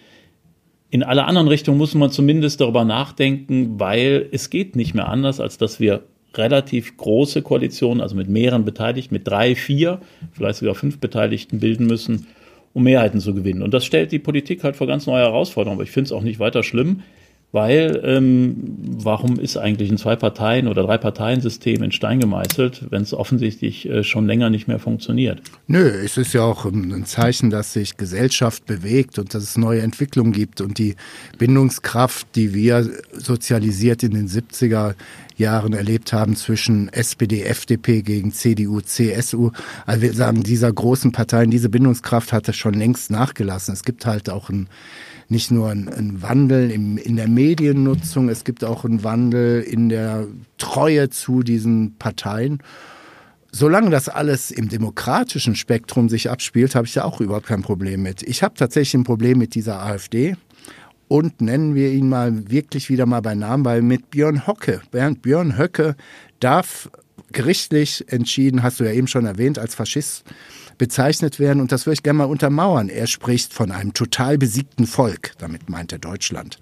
In 0.88 1.02
alle 1.02 1.26
anderen 1.26 1.49
Richtungen 1.49 1.76
muss 1.76 1.95
man 1.95 2.11
zumindest 2.11 2.62
darüber 2.62 2.87
nachdenken, 2.87 3.78
weil 3.78 4.26
es 4.33 4.49
geht 4.49 4.75
nicht 4.75 4.95
mehr 4.95 5.09
anders, 5.09 5.38
als 5.38 5.59
dass 5.59 5.81
wir 5.81 6.05
relativ 6.35 6.97
große 6.97 7.43
Koalitionen, 7.43 8.00
also 8.00 8.17
mit 8.17 8.31
mehreren 8.31 8.64
Beteiligten, 8.64 9.14
mit 9.14 9.28
drei, 9.28 9.55
vier, 9.55 10.00
vielleicht 10.33 10.61
sogar 10.61 10.75
fünf 10.75 10.99
Beteiligten 10.99 11.61
bilden 11.61 11.87
müssen, 11.87 12.26
um 12.73 12.85
Mehrheiten 12.85 13.21
zu 13.21 13.35
gewinnen. 13.35 13.61
Und 13.61 13.75
das 13.75 13.85
stellt 13.85 14.12
die 14.12 14.19
Politik 14.19 14.64
halt 14.64 14.76
vor 14.76 14.87
ganz 14.87 15.07
neue 15.07 15.25
Herausforderungen. 15.25 15.76
Aber 15.76 15.85
ich 15.85 15.90
finde 15.90 16.07
es 16.07 16.12
auch 16.12 16.23
nicht 16.23 16.40
weiter 16.40 16.62
schlimm, 16.62 17.02
weil 17.50 18.00
ähm, 18.05 18.76
warum 18.99 19.38
ist 19.38 19.57
eigentlich 19.57 19.90
ein 19.90 19.97
Zwei-Parteien- 19.97 20.69
oder 20.69 20.83
Drei-Parteien-System 20.83 21.83
in 21.83 21.93
Stein 21.93 22.21
gemeißelt, 22.21 22.87
wenn 22.90 23.02
es 23.02 23.14
offensichtlich 23.14 23.88
äh, 23.88 24.05
schon 24.05 24.26
länger 24.26 24.50
nicht 24.50 24.69
mehr 24.69 24.78
funktioniert? 24.78 25.40
Nö, 25.67 25.88
es 25.88 26.19
ist 26.19 26.35
ja 26.35 26.43
auch 26.43 26.67
ein 26.67 27.07
Zeichen, 27.07 27.49
dass 27.49 27.73
sich 27.73 27.97
Gesellschaft 27.97 28.67
bewegt 28.67 29.19
und 29.19 29.33
dass 29.33 29.43
es 29.43 29.57
neue 29.57 29.81
Entwicklungen 29.81 30.33
gibt 30.33 30.61
und 30.61 30.76
die 30.78 30.97
Bindungskraft, 31.38 32.26
die 32.35 32.52
wir 32.52 32.90
sozialisiert 33.12 34.02
in 34.02 34.12
den 34.12 34.28
70er 34.28 34.95
Jahren 35.38 35.73
erlebt 35.73 36.12
haben 36.12 36.37
zwischen 36.37 36.93
SPD, 36.93 37.45
FDP 37.45 38.02
gegen 38.02 38.33
CDU, 38.33 38.81
CSU. 38.81 39.52
Also 39.87 40.02
wir 40.02 40.12
sagen, 40.12 40.43
dieser 40.43 40.71
großen 40.71 41.12
Parteien, 41.12 41.50
diese 41.50 41.69
Bindungskraft 41.69 42.33
hatte 42.33 42.52
schon 42.52 42.75
längst 42.75 43.11
nachgelassen. 43.11 43.73
Es 43.73 43.85
gibt 43.85 44.05
halt 44.05 44.28
auch 44.28 44.50
ein 44.50 44.69
nicht 45.28 45.50
nur 45.50 45.68
ein, 45.70 45.88
ein 45.88 46.23
Wandel 46.23 46.70
im, 46.70 46.97
in 46.97 47.16
der 47.16 47.28
Mediennutzung, 47.28 48.28
es 48.28 48.44
gibt 48.44 48.64
auch 48.64 48.85
einen 48.85 49.04
Wandel 49.04 49.62
in 49.62 49.88
der 49.88 50.26
Treue 50.56 51.11
zu 51.11 51.42
diesen 51.42 51.97
Parteien. 51.99 52.62
Solange 53.52 53.90
das 53.90 54.08
alles 54.08 54.50
im 54.50 54.68
demokratischen 54.68 55.54
Spektrum 55.54 56.08
sich 56.08 56.30
abspielt, 56.30 56.75
habe 56.75 56.87
ich 56.87 56.94
da 56.94 57.04
auch 57.04 57.20
überhaupt 57.20 57.47
kein 57.47 57.62
Problem 57.62 58.02
mit. 58.02 58.23
Ich 58.23 58.42
habe 58.42 58.54
tatsächlich 58.54 58.94
ein 58.94 59.04
Problem 59.04 59.38
mit 59.38 59.54
dieser 59.54 59.82
AfD 59.82 60.37
und 61.08 61.40
nennen 61.40 61.75
wir 61.75 61.90
ihn 61.90 62.08
mal 62.08 62.50
wirklich 62.50 62.90
wieder 62.90 63.06
mal 63.06 63.20
bei 63.20 63.35
Namen, 63.35 63.64
weil 63.64 63.82
mit 63.82 64.11
Björn 64.11 64.47
Hocke, 64.47 64.82
Bernd 64.90 65.23
Björn 65.23 65.58
Höcke 65.58 65.97
darf 66.40 66.90
gerichtlich 67.32 68.04
entschieden, 68.08 68.62
hast 68.62 68.80
du 68.80 68.85
ja 68.85 68.92
eben 68.92 69.06
schon 69.06 69.26
erwähnt, 69.26 69.58
als 69.58 69.75
Faschist 69.75 70.25
bezeichnet 70.78 71.38
werden. 71.38 71.61
Und 71.61 71.73
das 71.73 71.87
würde 71.87 71.94
ich 71.94 72.02
gerne 72.02 72.18
mal 72.18 72.25
untermauern. 72.25 72.88
Er 72.88 73.06
spricht 73.06 73.52
von 73.52 73.70
einem 73.70 73.92
total 73.92 74.38
besiegten 74.38 74.87
Volk. 74.87 75.32
Damit 75.38 75.68
meint 75.68 75.92
er 75.92 75.99
Deutschland. 75.99 76.58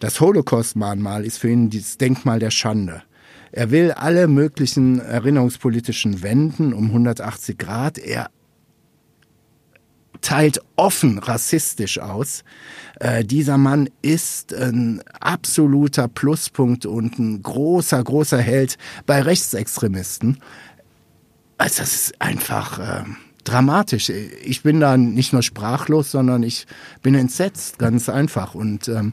Das 0.00 0.20
Holocaust-Mahnmal 0.20 1.24
ist 1.24 1.38
für 1.38 1.50
ihn 1.50 1.70
das 1.70 1.98
Denkmal 1.98 2.40
der 2.40 2.50
Schande. 2.50 3.02
Er 3.52 3.70
will 3.70 3.92
alle 3.92 4.28
möglichen 4.28 4.98
erinnerungspolitischen 4.98 6.22
Wenden 6.22 6.72
um 6.72 6.86
180 6.86 7.58
Grad. 7.58 7.98
Er 7.98 8.30
teilt 10.22 10.60
offen 10.76 11.18
rassistisch 11.18 11.98
aus. 11.98 12.44
Äh, 12.98 13.24
dieser 13.24 13.58
Mann 13.58 13.90
ist 14.00 14.54
ein 14.54 15.02
absoluter 15.20 16.08
Pluspunkt 16.08 16.86
und 16.86 17.18
ein 17.18 17.42
großer, 17.42 18.02
großer 18.02 18.38
Held 18.38 18.78
bei 19.04 19.20
Rechtsextremisten. 19.20 20.38
Also 21.58 21.82
das 21.82 21.94
ist 21.94 22.20
einfach 22.20 22.78
äh, 22.78 23.04
dramatisch. 23.44 24.10
Ich 24.44 24.62
bin 24.62 24.80
da 24.80 24.96
nicht 24.96 25.32
nur 25.32 25.42
sprachlos, 25.42 26.10
sondern 26.10 26.42
ich 26.42 26.66
bin 27.02 27.14
entsetzt, 27.14 27.78
ganz 27.78 28.08
einfach. 28.08 28.54
Und 28.54 28.88
ähm, 28.88 29.12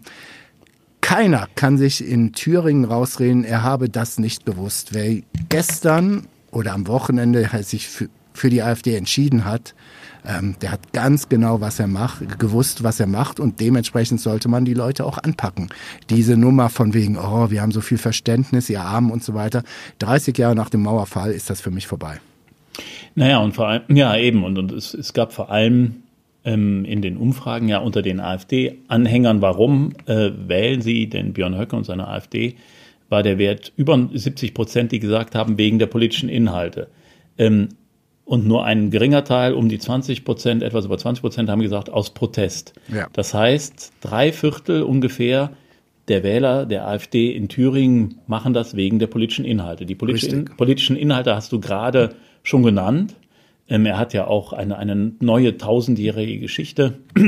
keiner 1.01 1.47
kann 1.55 1.77
sich 1.77 2.05
in 2.05 2.33
Thüringen 2.33 2.85
rausreden, 2.85 3.43
er 3.43 3.63
habe 3.63 3.89
das 3.89 4.19
nicht 4.19 4.45
gewusst. 4.45 4.93
Wer 4.93 5.21
gestern 5.49 6.27
oder 6.51 6.73
am 6.73 6.87
Wochenende 6.87 7.49
sich 7.63 7.87
für, 7.87 8.09
für 8.33 8.49
die 8.49 8.61
AfD 8.61 8.95
entschieden 8.95 9.45
hat, 9.45 9.73
ähm, 10.25 10.55
der 10.61 10.71
hat 10.71 10.93
ganz 10.93 11.29
genau, 11.29 11.61
was 11.61 11.79
er 11.79 11.87
macht, 11.87 12.39
gewusst, 12.39 12.83
was 12.83 12.99
er 12.99 13.07
macht 13.07 13.39
und 13.39 13.59
dementsprechend 13.59 14.19
sollte 14.21 14.49
man 14.49 14.65
die 14.65 14.73
Leute 14.73 15.05
auch 15.05 15.17
anpacken. 15.17 15.69
Diese 16.09 16.35
Nummer 16.35 16.69
von 16.69 16.93
wegen, 16.93 17.17
oh, 17.17 17.49
wir 17.49 17.61
haben 17.61 17.71
so 17.71 17.81
viel 17.81 17.97
Verständnis, 17.97 18.69
ihr 18.69 18.81
Armen 18.81 19.11
und 19.11 19.23
so 19.23 19.33
weiter. 19.33 19.63
30 19.99 20.37
Jahre 20.37 20.55
nach 20.55 20.69
dem 20.69 20.83
Mauerfall 20.83 21.31
ist 21.31 21.49
das 21.49 21.61
für 21.61 21.71
mich 21.71 21.87
vorbei. 21.87 22.19
Naja, 23.15 23.39
und 23.39 23.53
vor 23.53 23.67
allem, 23.67 23.95
ja, 23.95 24.15
eben, 24.15 24.43
und, 24.43 24.57
und 24.57 24.71
es, 24.71 24.93
es 24.93 25.13
gab 25.13 25.33
vor 25.33 25.51
allem 25.51 26.03
ähm, 26.45 26.85
in 26.85 27.01
den 27.01 27.17
Umfragen 27.17 27.67
ja 27.67 27.79
unter 27.79 28.01
den 28.01 28.19
AfD-Anhängern, 28.19 29.41
warum 29.41 29.93
äh, 30.05 30.31
wählen 30.47 30.81
sie 30.81 31.07
den 31.07 31.33
Björn 31.33 31.57
Höcke 31.57 31.75
und 31.75 31.85
seine 31.85 32.07
AfD, 32.07 32.55
war 33.09 33.23
der 33.23 33.37
Wert 33.37 33.73
über 33.75 34.09
70 34.13 34.53
Prozent, 34.53 34.91
die 34.91 34.99
gesagt 34.99 35.35
haben, 35.35 35.57
wegen 35.57 35.79
der 35.79 35.87
politischen 35.87 36.29
Inhalte. 36.29 36.87
Ähm, 37.37 37.69
und 38.25 38.45
nur 38.47 38.63
ein 38.63 38.91
geringer 38.91 39.23
Teil, 39.23 39.53
um 39.53 39.69
die 39.69 39.79
20 39.79 40.23
Prozent, 40.23 40.61
etwas 40.61 40.85
über 40.85 40.99
20 40.99 41.21
Prozent, 41.21 41.49
haben 41.49 41.61
gesagt, 41.61 41.89
aus 41.89 42.13
Protest. 42.13 42.73
Ja. 42.93 43.07
Das 43.13 43.33
heißt, 43.33 43.91
drei 44.01 44.31
Viertel 44.31 44.83
ungefähr 44.83 45.51
der 46.09 46.23
Wähler 46.23 46.67
der 46.67 46.87
AfD 46.87 47.31
in 47.31 47.49
Thüringen 47.49 48.19
machen 48.27 48.53
das 48.53 48.75
wegen 48.75 48.99
der 48.99 49.07
politischen 49.07 49.45
Inhalte. 49.45 49.85
Die 49.85 49.95
politischen, 49.95 50.45
politischen 50.45 50.95
Inhalte 50.95 51.35
hast 51.35 51.51
du 51.51 51.59
gerade 51.59 52.15
schon 52.43 52.63
genannt. 52.63 53.15
Ähm, 53.69 53.85
er 53.85 53.97
hat 53.97 54.13
ja 54.13 54.27
auch 54.27 54.53
eine, 54.53 54.77
eine 54.77 55.13
neue 55.19 55.57
tausendjährige 55.57 56.39
Geschichte 56.39 56.99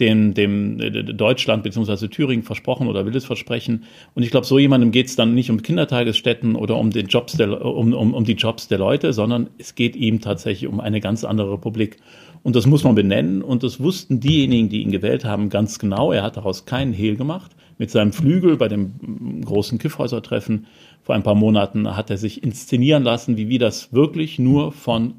dem, 0.00 0.34
dem 0.34 0.80
äh, 0.80 0.90
Deutschland 1.02 1.62
bzw. 1.62 2.08
Thüringen 2.08 2.44
versprochen 2.44 2.88
oder 2.88 3.06
will 3.06 3.16
es 3.16 3.24
versprechen. 3.24 3.84
Und 4.14 4.22
ich 4.22 4.30
glaube, 4.30 4.46
so 4.46 4.58
jemandem 4.58 4.92
geht 4.92 5.06
es 5.06 5.16
dann 5.16 5.34
nicht 5.34 5.50
um 5.50 5.62
Kindertagesstätten 5.62 6.56
oder 6.56 6.76
um, 6.76 6.90
den 6.90 7.06
Jobs 7.06 7.36
der, 7.36 7.64
um, 7.64 7.92
um, 7.92 8.14
um 8.14 8.24
die 8.24 8.34
Jobs 8.34 8.68
der 8.68 8.78
Leute, 8.78 9.12
sondern 9.12 9.50
es 9.58 9.74
geht 9.74 9.96
ihm 9.96 10.20
tatsächlich 10.20 10.68
um 10.68 10.80
eine 10.80 11.00
ganz 11.00 11.24
andere 11.24 11.52
Republik. 11.52 11.98
Und 12.42 12.54
das 12.56 12.66
muss 12.66 12.84
man 12.84 12.94
benennen. 12.94 13.42
Und 13.42 13.62
das 13.62 13.80
wussten 13.80 14.20
diejenigen, 14.20 14.68
die 14.68 14.82
ihn 14.82 14.92
gewählt 14.92 15.24
haben, 15.24 15.48
ganz 15.48 15.78
genau. 15.78 16.12
Er 16.12 16.22
hat 16.22 16.36
daraus 16.36 16.66
keinen 16.66 16.92
Hehl 16.92 17.16
gemacht. 17.16 17.52
Mit 17.78 17.90
seinem 17.90 18.12
Flügel 18.12 18.56
bei 18.56 18.68
dem 18.68 19.44
großen 19.44 19.78
Kiffhäuser-Treffen 19.78 20.66
vor 21.08 21.14
ein 21.14 21.22
paar 21.22 21.34
Monaten 21.34 21.96
hat 21.96 22.10
er 22.10 22.18
sich 22.18 22.42
inszenieren 22.42 23.02
lassen, 23.02 23.38
wie 23.38 23.48
wir 23.48 23.58
das 23.58 23.94
wirklich 23.94 24.38
nur 24.38 24.72
von 24.72 25.14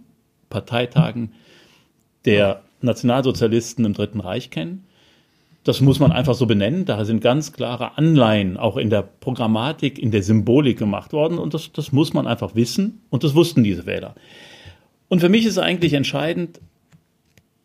Parteitagen 0.51 1.31
der 2.25 2.61
Nationalsozialisten 2.81 3.85
im 3.85 3.93
Dritten 3.93 4.19
Reich 4.19 4.51
kennen. 4.51 4.83
Das 5.63 5.81
muss 5.81 5.99
man 5.99 6.11
einfach 6.11 6.35
so 6.35 6.45
benennen. 6.45 6.85
Da 6.85 7.03
sind 7.05 7.21
ganz 7.21 7.53
klare 7.53 7.97
Anleihen 7.97 8.55
auch 8.55 8.77
in 8.77 8.91
der 8.91 9.01
Programmatik, 9.01 9.97
in 9.97 10.11
der 10.11 10.21
Symbolik 10.21 10.77
gemacht 10.77 11.11
worden. 11.11 11.39
Und 11.39 11.55
das, 11.55 11.71
das 11.71 11.91
muss 11.91 12.13
man 12.13 12.27
einfach 12.27 12.53
wissen. 12.53 13.01
Und 13.09 13.23
das 13.23 13.33
wussten 13.33 13.63
diese 13.63 13.87
Wähler. 13.87 14.13
Und 15.07 15.21
für 15.21 15.29
mich 15.29 15.47
ist 15.47 15.57
eigentlich 15.57 15.93
entscheidend, 15.93 16.61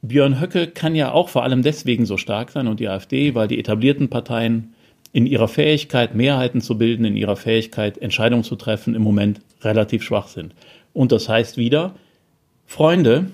Björn 0.00 0.40
Höcke 0.40 0.68
kann 0.68 0.94
ja 0.94 1.12
auch 1.12 1.28
vor 1.28 1.42
allem 1.42 1.60
deswegen 1.60 2.06
so 2.06 2.16
stark 2.16 2.52
sein 2.52 2.68
und 2.68 2.80
die 2.80 2.88
AfD, 2.88 3.34
weil 3.34 3.48
die 3.48 3.58
etablierten 3.58 4.08
Parteien 4.08 4.73
in 5.14 5.26
ihrer 5.26 5.46
Fähigkeit, 5.46 6.16
Mehrheiten 6.16 6.60
zu 6.60 6.76
bilden, 6.76 7.04
in 7.04 7.16
ihrer 7.16 7.36
Fähigkeit, 7.36 7.98
Entscheidungen 7.98 8.42
zu 8.42 8.56
treffen, 8.56 8.96
im 8.96 9.02
Moment 9.02 9.40
relativ 9.62 10.02
schwach 10.02 10.26
sind. 10.26 10.56
Und 10.92 11.12
das 11.12 11.28
heißt 11.28 11.56
wieder, 11.56 11.94
Freunde, 12.66 13.26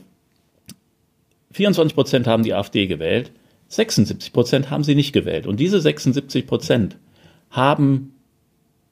24 1.53 1.95
Prozent 1.95 2.27
haben 2.27 2.43
die 2.43 2.53
AfD 2.53 2.87
gewählt, 2.87 3.33
76 3.69 4.35
Prozent 4.35 4.71
haben 4.71 4.85
sie 4.85 4.95
nicht 4.95 5.15
gewählt. 5.15 5.47
Und 5.47 5.59
diese 5.59 5.81
76 5.81 6.47
Prozent 6.47 6.99
haben 7.49 8.13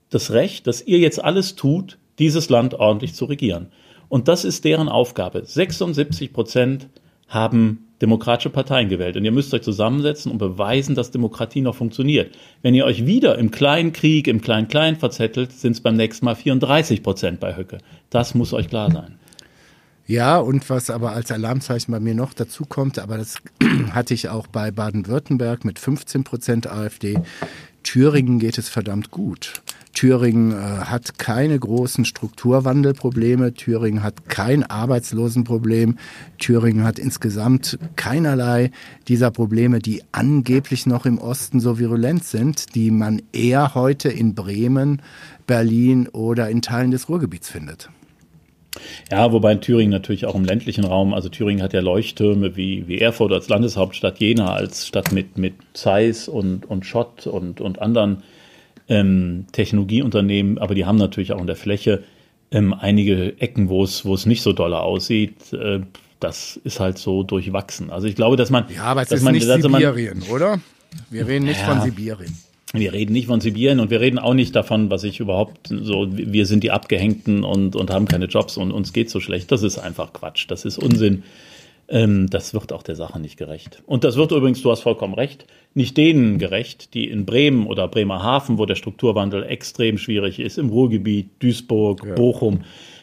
das 0.09 0.31
Recht, 0.31 0.67
dass 0.67 0.81
ihr 0.81 0.99
jetzt 0.99 1.23
alles 1.23 1.57
tut, 1.57 1.99
dieses 2.19 2.49
Land 2.49 2.73
ordentlich 2.73 3.13
zu 3.13 3.27
regieren. 3.27 3.67
Und 4.09 4.29
das 4.29 4.47
ist 4.47 4.65
deren 4.65 4.89
Aufgabe. 4.89 5.45
76 5.45 6.33
Prozent 6.33 6.89
haben 7.29 7.88
demokratische 8.01 8.51
Parteien 8.51 8.89
gewählt. 8.89 9.17
Und 9.17 9.25
ihr 9.25 9.33
müsst 9.33 9.53
euch 9.55 9.63
zusammensetzen 9.63 10.31
und 10.31 10.39
beweisen, 10.39 10.95
dass 10.95 11.11
Demokratie 11.11 11.61
noch 11.61 11.75
funktioniert. 11.75 12.37
Wenn 12.63 12.75
ihr 12.75 12.85
euch 12.85 13.07
wieder 13.07 13.39
im 13.39 13.51
kleinen 13.51 13.93
Krieg, 13.93 14.29
im 14.29 14.41
Klein-Klein 14.41 14.97
verzettelt, 14.97 15.53
sind 15.53 15.73
es 15.73 15.81
beim 15.81 15.97
nächsten 15.97 16.25
Mal 16.25 16.37
34 16.37 17.03
Prozent 17.03 17.41
bei 17.41 17.57
Höcke. 17.57 17.79
Das 18.11 18.35
muss 18.35 18.53
euch 18.53 18.69
klar 18.69 18.91
sein. 18.91 19.19
Ja, 20.07 20.39
und 20.39 20.71
was 20.71 20.89
aber 20.89 21.13
als 21.13 21.31
Alarmzeichen 21.31 21.93
bei 21.93 22.01
mir 22.01 22.15
noch 22.15 22.33
dazu 22.33 22.65
kommt, 22.65 22.99
aber 22.99 23.19
das 23.19 23.37
hatte 23.91 24.15
ich 24.15 24.31
auch 24.31 24.47
bei 24.47 24.71
Baden-Württemberg 24.71 25.67
mit 25.67 25.79
15 25.79 26.25
Prozent 26.25 26.67
AfD. 26.67 27.21
Thüringen 27.83 28.39
geht 28.39 28.57
es 28.57 28.71
verdammt 28.71 29.11
gut. 29.11 29.63
Thüringen 29.93 30.53
äh, 30.53 30.57
hat 30.57 31.19
keine 31.19 31.59
großen 31.59 32.05
Strukturwandelprobleme. 32.05 33.55
Thüringen 33.55 34.03
hat 34.03 34.29
kein 34.29 34.63
Arbeitslosenproblem. 34.63 35.99
Thüringen 36.39 36.85
hat 36.85 36.99
insgesamt 36.99 37.79
keinerlei 37.97 38.71
dieser 39.09 39.31
Probleme, 39.31 39.81
die 39.81 40.03
angeblich 40.13 40.87
noch 40.87 41.07
im 41.07 41.19
Osten 41.19 41.61
so 41.61 41.79
virulent 41.79 42.25
sind, 42.25 42.75
die 42.75 42.91
man 42.91 43.23
eher 43.33 43.75
heute 43.75 44.09
in 44.09 44.35
Bremen, 44.35 45.03
Berlin 45.47 46.09
oder 46.09 46.49
in 46.49 46.63
Teilen 46.63 46.91
des 46.91 47.09
Ruhrgebiets 47.09 47.49
findet. 47.49 47.91
Ja, 49.11 49.33
wobei 49.33 49.53
in 49.53 49.61
Thüringen 49.61 49.91
natürlich 49.91 50.27
auch 50.27 50.35
im 50.35 50.45
ländlichen 50.45 50.85
Raum, 50.85 51.15
also 51.15 51.29
Thüringen 51.29 51.63
hat 51.63 51.73
ja 51.73 51.81
Leuchttürme 51.81 52.57
wie, 52.57 52.87
wie 52.87 53.01
Erfurt 53.01 53.33
als 53.33 53.49
Landeshauptstadt, 53.49 54.19
Jena 54.19 54.53
als 54.53 54.87
Stadt 54.87 55.13
mit, 55.13 55.39
mit 55.39 55.55
Zeiss 55.73 56.29
und, 56.29 56.67
und 56.67 56.87
Schott 56.87 57.27
und, 57.27 57.61
und 57.61 57.81
anderen 57.81 58.23
ähm, 58.89 59.47
Technologieunternehmen, 59.53 60.59
aber 60.59 60.75
die 60.75 60.85
haben 60.85 60.97
natürlich 60.97 61.33
auch 61.33 61.41
in 61.41 61.47
der 61.47 61.57
Fläche 61.57 62.03
ähm, 62.51 62.73
einige 62.73 63.41
Ecken, 63.41 63.69
wo 63.69 63.85
es, 63.85 64.05
wo 64.05 64.15
es 64.15 64.27
nicht 64.27 64.43
so 64.43 64.53
doll 64.53 64.73
aussieht. 64.75 65.53
Äh, 65.53 65.81
das 66.21 66.59
ist 66.65 66.81
halt 66.81 66.99
so 66.99 67.23
durchwachsen. 67.23 67.91
Also 67.91 68.07
ich 68.07 68.17
glaube, 68.17 68.37
dass 68.37 68.51
man. 68.51 68.65
Ja, 68.75 68.85
aber 68.85 69.03
es 69.03 69.13
ist 69.13 69.23
man, 69.23 69.35
nicht 69.35 69.47
Sibirien, 69.47 70.21
man, 70.21 70.29
oder? 70.31 70.61
Wir 71.11 71.29
reden 71.29 71.45
nicht 71.45 71.61
ja, 71.61 71.67
von 71.67 71.83
Sibirien. 71.83 72.37
Wir 72.73 72.93
reden 72.93 73.13
nicht 73.13 73.29
von 73.29 73.41
Sibirien 73.41 73.81
und 73.81 73.91
wir 73.91 74.01
reden 74.01 74.19
auch 74.19 74.35
nicht 74.35 74.55
davon, 74.55 74.91
was 74.91 75.05
ich 75.05 75.21
überhaupt 75.21 75.69
so, 75.69 76.09
wir 76.11 76.45
sind 76.45 76.65
die 76.65 76.71
Abgehängten 76.71 77.43
und, 77.43 77.77
und 77.77 77.91
haben 77.91 78.07
keine 78.07 78.27
Jobs 78.27 78.57
und 78.57 78.73
uns 78.73 78.93
geht 78.93 79.09
so 79.11 79.21
schlecht. 79.21 79.51
Das 79.53 79.63
ist 79.63 79.79
einfach 79.79 80.13
Quatsch. 80.13 80.47
Das 80.49 80.65
ist 80.65 80.79
Unsinn. 80.79 81.23
Ähm, 81.89 82.29
das 82.29 82.53
wird 82.55 82.73
auch 82.73 82.83
der 82.83 82.97
Sache 82.97 83.19
nicht 83.19 83.37
gerecht. 83.37 83.83
Und 83.87 84.05
das 84.05 84.17
wird 84.17 84.31
übrigens, 84.33 84.63
du 84.63 84.71
hast 84.71 84.83
vollkommen 84.83 85.15
recht, 85.15 85.47
nicht 85.75 85.97
denen 85.97 86.39
gerecht, 86.39 86.95
die 86.95 87.09
in 87.09 87.25
Bremen 87.25 87.67
oder 87.67 87.89
Bremerhaven, 87.89 88.59
wo 88.59 88.67
der 88.67 88.75
Strukturwandel 88.75 89.45
extrem 89.45 89.97
schwierig 89.99 90.39
ist, 90.39 90.59
im 90.59 90.69
Ruhrgebiet, 90.69 91.31
Duisburg, 91.41 92.05
ja. 92.05 92.15
Bochum, 92.15 92.61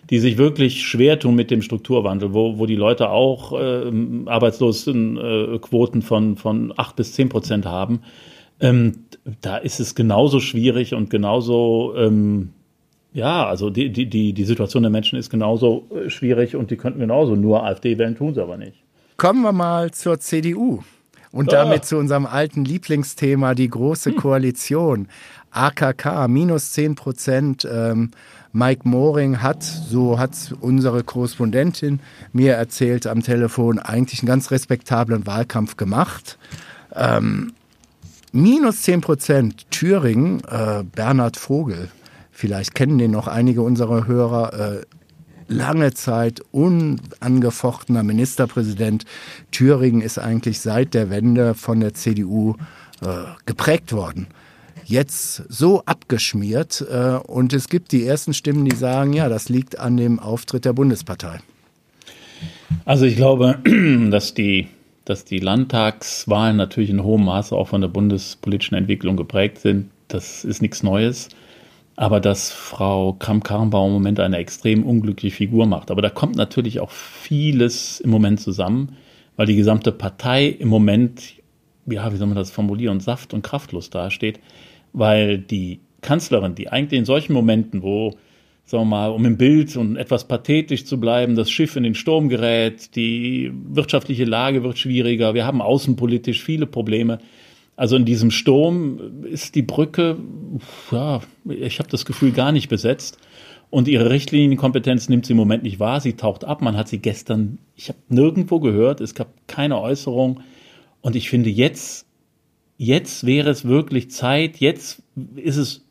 die 0.10 0.20
sich 0.20 0.38
wirklich 0.38 0.84
schwer 0.84 1.20
tun 1.20 1.36
mit 1.36 1.50
dem 1.50 1.63
Strukturwandel, 1.63 2.34
wo, 2.34 2.60
wo 2.60 2.65
die 2.65 2.75
Leute 2.75 3.10
auch 3.10 3.54
äh, 3.54 3.92
Arbeitslosenquoten 4.25 6.01
äh, 6.01 6.04
von, 6.04 6.36
von 6.38 6.74
acht 6.77 6.96
bis 6.96 7.13
zehn 7.13 7.30
Prozent 7.30 7.65
haben 7.65 8.01
ähm, 8.60 9.06
da 9.42 9.58
ist 9.58 9.80
es 9.80 9.96
genauso 9.96 10.39
schwierig 10.39 10.94
und 10.94 11.10
genauso, 11.10 11.94
ähm, 11.98 12.51
ja, 13.15 13.48
also 13.48 13.69
die, 13.69 13.89
die, 13.91 14.07
die, 14.07 14.34
die 14.34 14.43
Situation 14.43 14.84
der 14.84 14.91
Menschen 14.91 15.17
ist 15.17 15.29
genauso 15.29 15.88
äh, 15.89 16.10
schwierig 16.10 16.55
und 16.55 16.69
die 16.69 16.75
könnten 16.75 17.00
genauso 17.00 17.36
nur 17.36 17.63
AfD 17.63 17.98
wählen, 17.98 18.17
tun 18.17 18.34
sie 18.34 18.41
aber 18.41 18.57
nicht. 18.57 18.84
Kommen 19.15 19.41
wir 19.41 19.53
mal 19.53 19.91
zur 19.91 20.19
CDU. 20.19 20.84
Und 21.31 21.53
damit 21.53 21.79
oh. 21.79 21.86
zu 21.86 21.98
unserem 21.98 22.25
alten 22.25 22.65
Lieblingsthema, 22.65 23.55
die 23.55 23.69
Große 23.69 24.12
hm. 24.12 24.17
Koalition. 24.17 25.07
AKK, 25.51 26.27
minus 26.27 26.74
10 26.74 26.95
Prozent. 26.95 27.67
Ähm, 27.69 28.12
Mike 28.51 28.81
Moring 28.88 29.41
hat, 29.41 29.63
so 29.63 30.19
hat 30.19 30.31
unsere 30.60 31.03
Korrespondentin 31.03 32.00
mir 32.34 32.53
erzählt 32.53 33.07
am 33.07 33.22
Telefon, 33.24 33.79
eigentlich 33.79 34.22
einen 34.22 34.27
ganz 34.27 34.51
respektablen 34.51 35.25
Wahlkampf 35.25 35.77
gemacht. 35.77 36.38
Ähm, 36.93 37.53
minus 38.34 38.81
10 38.81 39.01
Prozent 39.01 39.72
Thüringen, 39.72 40.41
äh, 40.50 40.84
Bernhard 40.84 41.38
Vogel, 41.38 41.89
vielleicht 42.36 42.75
kennen 42.75 42.98
den 42.98 43.12
noch 43.12 43.27
einige 43.27 43.62
unserer 43.62 44.08
Hörer, 44.08 44.54
äh, 44.54 44.82
lange 45.48 45.94
Zeit 45.94 46.42
unangefochtener 46.51 48.04
Ministerpräsident. 48.04 49.06
Thüringen 49.51 50.01
ist 50.01 50.20
eigentlich 50.20 50.60
seit 50.60 50.94
der 50.94 51.10
Wende 51.10 51.54
von 51.54 51.80
der 51.80 51.94
CDU 51.94 52.56
äh, 53.01 53.08
geprägt 53.46 53.94
worden. 53.94 54.27
Jetzt 54.84 55.44
so 55.50 55.84
abgeschmiert 55.86 56.86
äh, 56.92 57.18
und 57.25 57.54
es 57.54 57.70
gibt 57.70 57.92
die 57.92 58.06
ersten 58.06 58.34
Stimmen, 58.34 58.65
die 58.65 58.75
sagen, 58.75 59.13
ja, 59.13 59.30
das 59.30 59.50
liegt 59.50 59.80
an 59.80 59.98
dem 59.98 60.20
Auftritt 60.20 60.65
der 60.65 60.74
Bundespartei. 60.74 61.39
Also 62.84 63.06
ich 63.06 63.15
glaube, 63.15 63.60
dass 64.12 64.34
die, 64.34 64.68
dass 65.06 65.24
die 65.24 65.39
Landtagswahlen 65.39 66.58
natürlich 66.58 66.89
in 66.89 67.01
hohem 67.01 67.25
Maße 67.25 67.56
auch 67.56 67.70
von 67.70 67.82
der 67.82 67.88
bundespolitischen 67.88 68.77
Entwicklung 68.77 69.15
geprägt 69.15 69.60
sind. 69.60 69.89
Das 70.10 70.44
ist 70.44 70.62
nichts 70.62 70.84
Neues 70.84 71.30
aber 71.95 72.19
dass 72.19 72.51
Frau 72.51 73.13
Kramp-Karrenbauer 73.13 73.87
im 73.87 73.93
Moment 73.93 74.19
eine 74.19 74.37
extrem 74.37 74.83
unglückliche 74.83 75.35
Figur 75.35 75.65
macht. 75.65 75.91
Aber 75.91 76.01
da 76.01 76.09
kommt 76.09 76.35
natürlich 76.35 76.79
auch 76.79 76.91
vieles 76.91 77.99
im 78.01 78.09
Moment 78.09 78.41
zusammen, 78.41 78.97
weil 79.37 79.47
die 79.47 79.55
gesamte 79.55 79.91
Partei 79.91 80.47
im 80.47 80.67
Moment, 80.67 81.35
ja, 81.85 82.11
wie 82.11 82.17
soll 82.17 82.27
man 82.27 82.35
das 82.35 82.51
formulieren, 82.51 82.99
saft- 82.99 83.33
und 83.33 83.43
kraftlos 83.43 83.89
dasteht, 83.89 84.39
weil 84.93 85.37
die 85.37 85.79
Kanzlerin, 86.01 86.55
die 86.55 86.69
eigentlich 86.69 86.99
in 86.99 87.05
solchen 87.05 87.33
Momenten, 87.33 87.81
wo, 87.81 88.11
sagen 88.65 88.83
wir 88.83 88.85
mal, 88.85 89.07
um 89.11 89.25
im 89.25 89.37
Bild 89.37 89.75
und 89.77 89.95
etwas 89.95 90.27
pathetisch 90.27 90.85
zu 90.85 90.99
bleiben, 90.99 91.35
das 91.35 91.49
Schiff 91.49 91.75
in 91.75 91.83
den 91.83 91.95
Sturm 91.95 92.27
gerät, 92.29 92.95
die 92.95 93.51
wirtschaftliche 93.69 94.25
Lage 94.25 94.63
wird 94.63 94.77
schwieriger, 94.77 95.33
wir 95.33 95.45
haben 95.45 95.61
außenpolitisch 95.61 96.43
viele 96.43 96.65
Probleme, 96.65 97.19
also 97.75 97.96
in 97.96 98.05
diesem 98.05 98.32
Sturm 98.32 99.24
ist 99.25 99.55
die 99.55 99.62
Brücke, 99.62 100.17
ja, 100.91 101.22
ich 101.46 101.79
habe 101.79 101.89
das 101.89 102.05
Gefühl, 102.05 102.32
gar 102.32 102.51
nicht 102.51 102.70
besetzt. 102.70 103.17
Und 103.70 103.88
ihre 103.88 104.10
Richtlinienkompetenz 104.10 105.10
nimmt 105.10 105.25
sie 105.25 105.34
im 105.34 105.38
Moment 105.38 105.63
nicht 105.63 105.79
wahr. 105.79 106.00
Sie 106.00 106.13
taucht 106.13 106.46
ab. 106.46 106.62
Man 106.62 106.77
hat 106.77 106.88
sie 106.88 107.00
gestern, 107.00 107.58
ich 107.75 107.89
habe 107.89 108.00
nirgendwo 108.08 108.60
gehört. 108.60 109.01
Es 109.01 109.15
gab 109.15 109.27
keine 109.48 109.79
Äußerung. 109.82 110.41
Und 111.01 111.15
ich 111.15 111.29
finde, 111.29 111.50
jetzt, 111.50 112.05
jetzt 112.77 113.25
wäre 113.25 113.50
es 113.50 113.65
wirklich 113.65 114.12
Zeit. 114.12 114.58
Jetzt 114.58 115.01
ist 115.36 115.58
es 115.58 115.86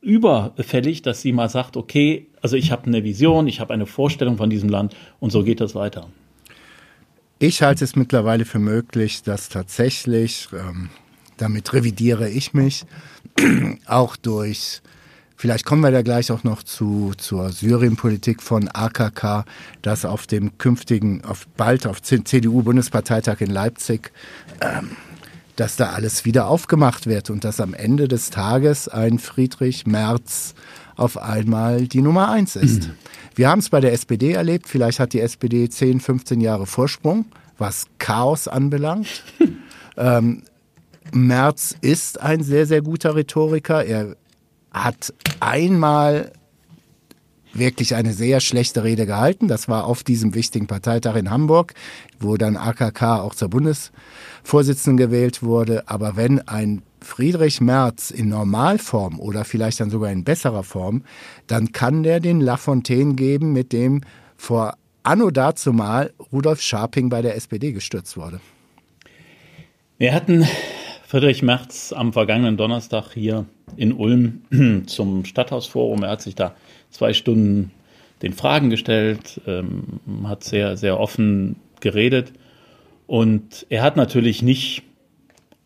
überfällig, 0.00 1.02
dass 1.02 1.20
sie 1.20 1.32
mal 1.32 1.48
sagt, 1.48 1.76
okay, 1.76 2.28
also 2.40 2.54
ich 2.54 2.70
habe 2.70 2.86
eine 2.86 3.02
Vision, 3.02 3.48
ich 3.48 3.58
habe 3.58 3.74
eine 3.74 3.86
Vorstellung 3.86 4.36
von 4.36 4.48
diesem 4.48 4.68
Land 4.68 4.94
und 5.18 5.30
so 5.30 5.42
geht 5.42 5.60
das 5.60 5.74
weiter. 5.74 6.08
Ich 7.40 7.60
halte 7.60 7.82
es 7.82 7.96
mittlerweile 7.96 8.44
für 8.44 8.60
möglich, 8.60 9.24
dass 9.24 9.48
tatsächlich 9.48 10.46
ähm, 10.52 10.90
damit 11.36 11.72
revidiere 11.72 12.28
ich 12.28 12.54
mich. 12.54 12.84
auch 13.86 14.16
durch, 14.16 14.80
vielleicht 15.36 15.64
kommen 15.64 15.82
wir 15.82 15.90
da 15.90 16.02
gleich 16.02 16.30
auch 16.30 16.44
noch 16.44 16.62
zu, 16.62 17.12
zur 17.16 17.50
Syrienpolitik 17.50 18.42
von 18.42 18.68
AKK, 18.68 19.44
dass 19.82 20.04
auf 20.04 20.26
dem 20.26 20.58
künftigen, 20.58 21.24
auf 21.24 21.46
bald 21.56 21.86
auf 21.86 22.02
CDU-Bundesparteitag 22.02 23.40
in 23.40 23.50
Leipzig, 23.50 24.12
ähm, 24.60 24.90
dass 25.56 25.76
da 25.76 25.90
alles 25.90 26.24
wieder 26.24 26.48
aufgemacht 26.48 27.06
wird 27.06 27.30
und 27.30 27.44
dass 27.44 27.60
am 27.60 27.74
Ende 27.74 28.08
des 28.08 28.30
Tages 28.30 28.88
ein 28.88 29.18
Friedrich 29.18 29.86
Merz 29.86 30.54
auf 30.96 31.18
einmal 31.18 31.86
die 31.86 32.02
Nummer 32.02 32.30
eins 32.30 32.56
ist. 32.56 32.88
Mhm. 32.88 32.94
Wir 33.34 33.48
haben 33.50 33.58
es 33.58 33.68
bei 33.68 33.80
der 33.80 33.92
SPD 33.92 34.32
erlebt. 34.32 34.66
Vielleicht 34.68 34.98
hat 34.98 35.12
die 35.12 35.20
SPD 35.20 35.68
10, 35.68 36.00
15 36.00 36.40
Jahre 36.40 36.66
Vorsprung, 36.66 37.26
was 37.58 37.86
Chaos 37.98 38.48
anbelangt. 38.48 39.24
ähm, 39.96 40.42
Merz 41.12 41.74
ist 41.80 42.20
ein 42.20 42.42
sehr, 42.42 42.66
sehr 42.66 42.82
guter 42.82 43.14
Rhetoriker. 43.14 43.84
Er 43.84 44.16
hat 44.72 45.12
einmal 45.40 46.32
wirklich 47.58 47.94
eine 47.94 48.12
sehr 48.12 48.40
schlechte 48.40 48.84
Rede 48.84 49.06
gehalten. 49.06 49.48
Das 49.48 49.68
war 49.68 49.84
auf 49.86 50.02
diesem 50.02 50.34
wichtigen 50.34 50.66
Parteitag 50.66 51.16
in 51.16 51.30
Hamburg, 51.30 51.74
wo 52.20 52.36
dann 52.36 52.56
AKK 52.56 53.20
auch 53.20 53.34
zur 53.34 53.48
Bundesvorsitzenden 53.48 54.96
gewählt 54.96 55.42
wurde. 55.42 55.88
Aber 55.88 56.16
wenn 56.16 56.46
ein 56.46 56.82
Friedrich 57.00 57.60
Merz 57.60 58.10
in 58.10 58.28
Normalform 58.28 59.20
oder 59.20 59.44
vielleicht 59.44 59.80
dann 59.80 59.90
sogar 59.90 60.10
in 60.10 60.24
besserer 60.24 60.62
Form, 60.62 61.04
dann 61.46 61.72
kann 61.72 62.02
der 62.02 62.20
den 62.20 62.40
Lafontaine 62.40 63.14
geben, 63.14 63.52
mit 63.52 63.72
dem 63.72 64.02
vor 64.36 64.76
anno 65.02 65.30
dazu 65.30 65.72
mal 65.72 66.12
Rudolf 66.32 66.60
Scharping 66.60 67.08
bei 67.08 67.22
der 67.22 67.36
SPD 67.36 67.72
gestürzt 67.72 68.16
wurde. 68.16 68.40
Wir 69.98 70.12
hatten 70.12 70.46
Friedrich 71.06 71.40
Merz 71.40 71.92
am 71.92 72.12
vergangenen 72.12 72.56
Donnerstag 72.56 73.12
hier 73.14 73.46
in 73.76 73.92
Ulm 73.92 74.42
zum 74.86 75.24
Stadthausforum. 75.24 76.02
Er 76.02 76.10
hat 76.10 76.20
sich 76.20 76.34
da 76.34 76.56
zwei 76.90 77.12
Stunden 77.12 77.70
den 78.22 78.32
Fragen 78.32 78.70
gestellt, 78.70 79.40
ähm, 79.46 80.00
hat 80.24 80.42
sehr, 80.42 80.76
sehr 80.76 80.98
offen 80.98 81.56
geredet. 81.78 82.32
Und 83.06 83.66
er 83.68 83.84
hat 83.84 83.96
natürlich 83.96 84.42
nicht 84.42 84.82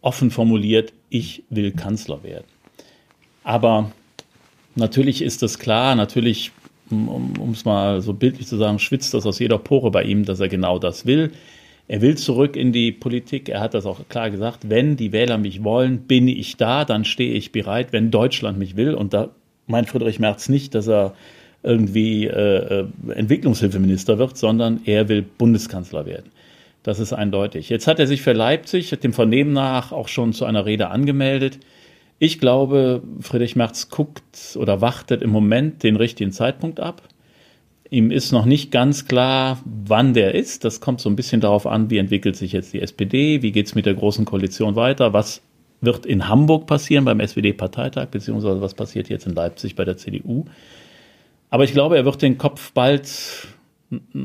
offen 0.03 0.31
formuliert, 0.31 0.93
ich 1.09 1.43
will 1.49 1.73
Kanzler 1.73 2.23
werden. 2.23 2.45
Aber 3.43 3.93
natürlich 4.75 5.23
ist 5.23 5.43
es 5.43 5.59
klar, 5.59 5.95
natürlich, 5.95 6.53
um 6.91 7.51
es 7.51 7.65
mal 7.65 8.03
so 8.03 8.13
bildlich 8.13 8.47
zu 8.47 8.59
sagen, 8.59 8.79
schwitzt 8.79 9.15
das 9.15 9.25
aus 9.25 9.39
jeder 9.39 9.57
Pore 9.57 9.91
bei 9.91 10.03
ihm, 10.03 10.27
dass 10.27 10.41
er 10.41 10.49
genau 10.49 10.79
das 10.79 11.07
will. 11.07 11.33
Er 11.91 12.03
will 12.03 12.17
zurück 12.17 12.55
in 12.55 12.71
die 12.71 12.93
Politik. 12.93 13.49
Er 13.49 13.59
hat 13.59 13.75
das 13.75 13.85
auch 13.85 14.07
klar 14.09 14.31
gesagt. 14.31 14.71
Wenn 14.71 14.97
die 14.97 15.11
Wähler 15.11 15.39
mich 15.39 15.65
wollen, 15.65 16.03
bin 16.03 16.29
ich 16.29 16.57
da, 16.57 16.85
dann 16.85 17.05
stehe 17.05 17.35
ich 17.35 17.51
bereit, 17.51 17.89
wenn 17.93 18.13
Deutschland 18.13 18.61
mich 18.61 18.77
will. 18.77 18.95
Und 18.95 19.13
da 19.13 19.31
meint 19.67 19.89
Friedrich 19.89 20.21
Merz 20.21 20.49
nicht, 20.49 20.77
dass 20.77 20.87
er 20.87 21.15
irgendwie 21.65 22.27
äh, 22.29 22.83
äh, 22.83 22.87
Entwicklungshilfeminister 23.13 24.19
wird, 24.19 24.37
sondern 24.37 24.83
er 24.85 25.09
will 25.09 25.23
Bundeskanzler 25.23 26.07
werden. 26.07 26.31
Das 26.85 27.01
ist 27.01 27.13
eindeutig. 27.13 27.69
Jetzt 27.71 27.89
hat 27.89 27.99
er 27.99 28.07
sich 28.07 28.23
für 28.23 28.35
Leipzig, 28.35 28.91
dem 28.91 29.13
Vernehmen 29.13 29.53
nach, 29.53 29.91
auch 29.91 30.07
schon 30.07 30.33
zu 30.33 30.45
einer 30.45 30.67
Rede 30.67 30.91
angemeldet. 30.91 31.59
Ich 32.21 32.39
glaube, 32.39 33.03
Friedrich 33.21 33.57
Merz 33.57 33.89
guckt 33.89 34.57
oder 34.57 34.81
wartet 34.81 35.23
im 35.23 35.31
Moment 35.31 35.83
den 35.83 35.97
richtigen 35.97 36.31
Zeitpunkt 36.31 36.79
ab. 36.79 37.03
Ihm 37.91 38.13
ist 38.13 38.31
noch 38.31 38.45
nicht 38.45 38.71
ganz 38.71 39.07
klar, 39.07 39.61
wann 39.65 40.15
der 40.15 40.35
ist. 40.35 40.65
Das 40.65 40.81
kommt 40.81 41.01
so 41.01 41.11
ein 41.11 41.17
bisschen 41.17 41.41
darauf 41.41 41.67
an, 41.67 41.91
wie 41.91 41.99
entwickelt 41.99 42.37
sich 42.37 42.53
jetzt 42.53 42.73
die 42.73 42.81
SPD, 42.81 43.43
wie 43.43 43.51
geht 43.51 43.67
es 43.67 43.75
mit 43.75 43.85
der 43.85 43.95
Großen 43.95 44.25
Koalition 44.25 44.77
weiter, 44.77 45.13
was 45.13 45.43
wird 45.81 46.07
in 46.07 46.29
Hamburg 46.29 46.67
passieren 46.67 47.05
beim 47.05 47.21
SPD-Parteitag, 47.21 48.07
beziehungsweise 48.09 48.61
was 48.61 48.75
passiert 48.75 49.09
jetzt 49.09 49.27
in 49.27 49.35
Leipzig 49.35 49.75
bei 49.75 49.85
der 49.85 49.97
CDU. 49.97 50.45
Aber 51.49 51.65
ich 51.65 51.73
glaube, 51.73 51.97
er 51.97 52.05
wird 52.05 52.23
den 52.23 52.39
Kopf 52.39 52.73
bald 52.73 53.49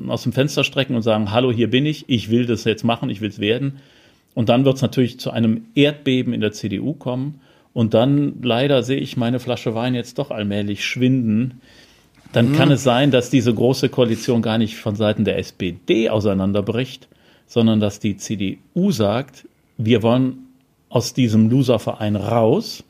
aus 0.07 0.23
dem 0.23 0.33
Fenster 0.33 0.63
strecken 0.63 0.95
und 0.95 1.01
sagen, 1.01 1.31
hallo, 1.31 1.51
hier 1.51 1.69
bin 1.71 1.87
ich, 1.87 2.05
ich 2.07 2.29
will 2.29 2.45
das 2.45 2.65
jetzt 2.65 2.83
machen, 2.83 3.09
ich 3.09 3.21
will 3.21 3.29
es 3.29 3.39
werden. 3.39 3.79
Und 4.35 4.49
dann 4.49 4.63
wird 4.65 4.75
es 4.75 4.81
natürlich 4.83 5.19
zu 5.19 5.31
einem 5.31 5.65
Erdbeben 5.73 6.33
in 6.33 6.41
der 6.41 6.51
CDU 6.51 6.93
kommen. 6.93 7.39
Und 7.73 7.95
dann 7.95 8.43
leider 8.43 8.83
sehe 8.83 8.99
ich 8.99 9.17
meine 9.17 9.39
Flasche 9.39 9.73
Wein 9.73 9.95
jetzt 9.95 10.19
doch 10.19 10.29
allmählich 10.29 10.85
schwinden 10.85 11.61
dann 12.31 12.53
kann 12.53 12.71
es 12.71 12.83
sein, 12.83 13.11
dass 13.11 13.29
diese 13.29 13.53
große 13.53 13.89
Koalition 13.89 14.41
gar 14.41 14.57
nicht 14.57 14.75
von 14.75 14.95
Seiten 14.95 15.23
der 15.23 15.37
SPD 15.37 16.09
auseinanderbricht, 16.09 17.07
sondern 17.47 17.79
dass 17.79 17.99
die 17.99 18.17
CDU 18.17 18.91
sagt, 18.91 19.47
wir 19.77 20.03
wollen 20.03 20.47
aus 20.89 21.13
diesem 21.13 21.49
Loserverein 21.49 22.15
raus. 22.15 22.83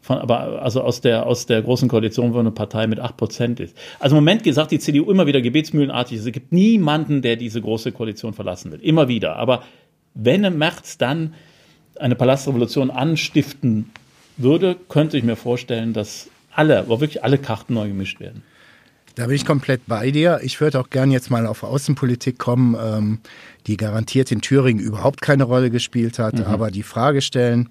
Von, 0.00 0.18
aber 0.18 0.60
also 0.62 0.82
aus 0.82 1.00
der, 1.00 1.26
aus 1.26 1.46
der 1.46 1.62
großen 1.62 1.88
Koalition, 1.88 2.34
wo 2.34 2.38
eine 2.38 2.50
Partei 2.50 2.86
mit 2.86 3.00
8% 3.00 3.60
ist. 3.60 3.76
Also 4.00 4.16
im 4.16 4.22
Moment 4.22 4.42
gesagt 4.42 4.70
die 4.70 4.78
CDU 4.78 5.10
immer 5.10 5.26
wieder 5.26 5.40
gebetsmühlenartig, 5.40 6.18
es 6.18 6.26
gibt 6.26 6.52
niemanden, 6.52 7.22
der 7.22 7.36
diese 7.36 7.60
große 7.62 7.90
Koalition 7.92 8.34
verlassen 8.34 8.70
will. 8.70 8.80
Immer 8.80 9.08
wieder. 9.08 9.36
Aber 9.36 9.62
wenn 10.14 10.44
im 10.44 10.58
März 10.58 10.98
dann 10.98 11.34
eine 11.98 12.16
Palastrevolution 12.16 12.90
anstiften 12.90 13.90
würde, 14.36 14.76
könnte 14.88 15.16
ich 15.16 15.24
mir 15.24 15.36
vorstellen, 15.36 15.92
dass 15.92 16.28
alle, 16.52 16.78
aber 16.78 17.00
wirklich 17.00 17.24
alle 17.24 17.38
Karten 17.38 17.74
neu 17.74 17.88
gemischt 17.88 18.20
werden. 18.20 18.42
Da 19.14 19.26
bin 19.26 19.36
ich 19.36 19.46
komplett 19.46 19.82
bei 19.86 20.10
dir. 20.10 20.40
Ich 20.42 20.60
würde 20.60 20.80
auch 20.80 20.90
gern 20.90 21.10
jetzt 21.10 21.30
mal 21.30 21.46
auf 21.46 21.62
Außenpolitik 21.62 22.38
kommen, 22.38 22.76
ähm, 22.80 23.18
die 23.66 23.76
garantiert 23.76 24.32
in 24.32 24.40
Thüringen 24.40 24.82
überhaupt 24.82 25.22
keine 25.22 25.44
Rolle 25.44 25.70
gespielt 25.70 26.18
hat, 26.18 26.34
mhm. 26.34 26.44
aber 26.44 26.70
die 26.70 26.82
Frage 26.82 27.22
stellen, 27.22 27.68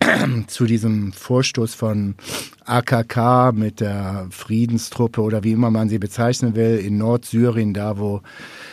zu 0.46 0.64
diesem 0.64 1.12
Vorstoß 1.12 1.74
von 1.74 2.14
AKK 2.64 3.52
mit 3.52 3.80
der 3.80 4.26
Friedenstruppe 4.30 5.20
oder 5.20 5.44
wie 5.44 5.52
immer 5.52 5.70
man 5.70 5.90
sie 5.90 5.98
bezeichnen 5.98 6.54
will, 6.54 6.78
in 6.78 6.96
Nordsyrien, 6.96 7.74
da 7.74 7.98
wo 7.98 8.22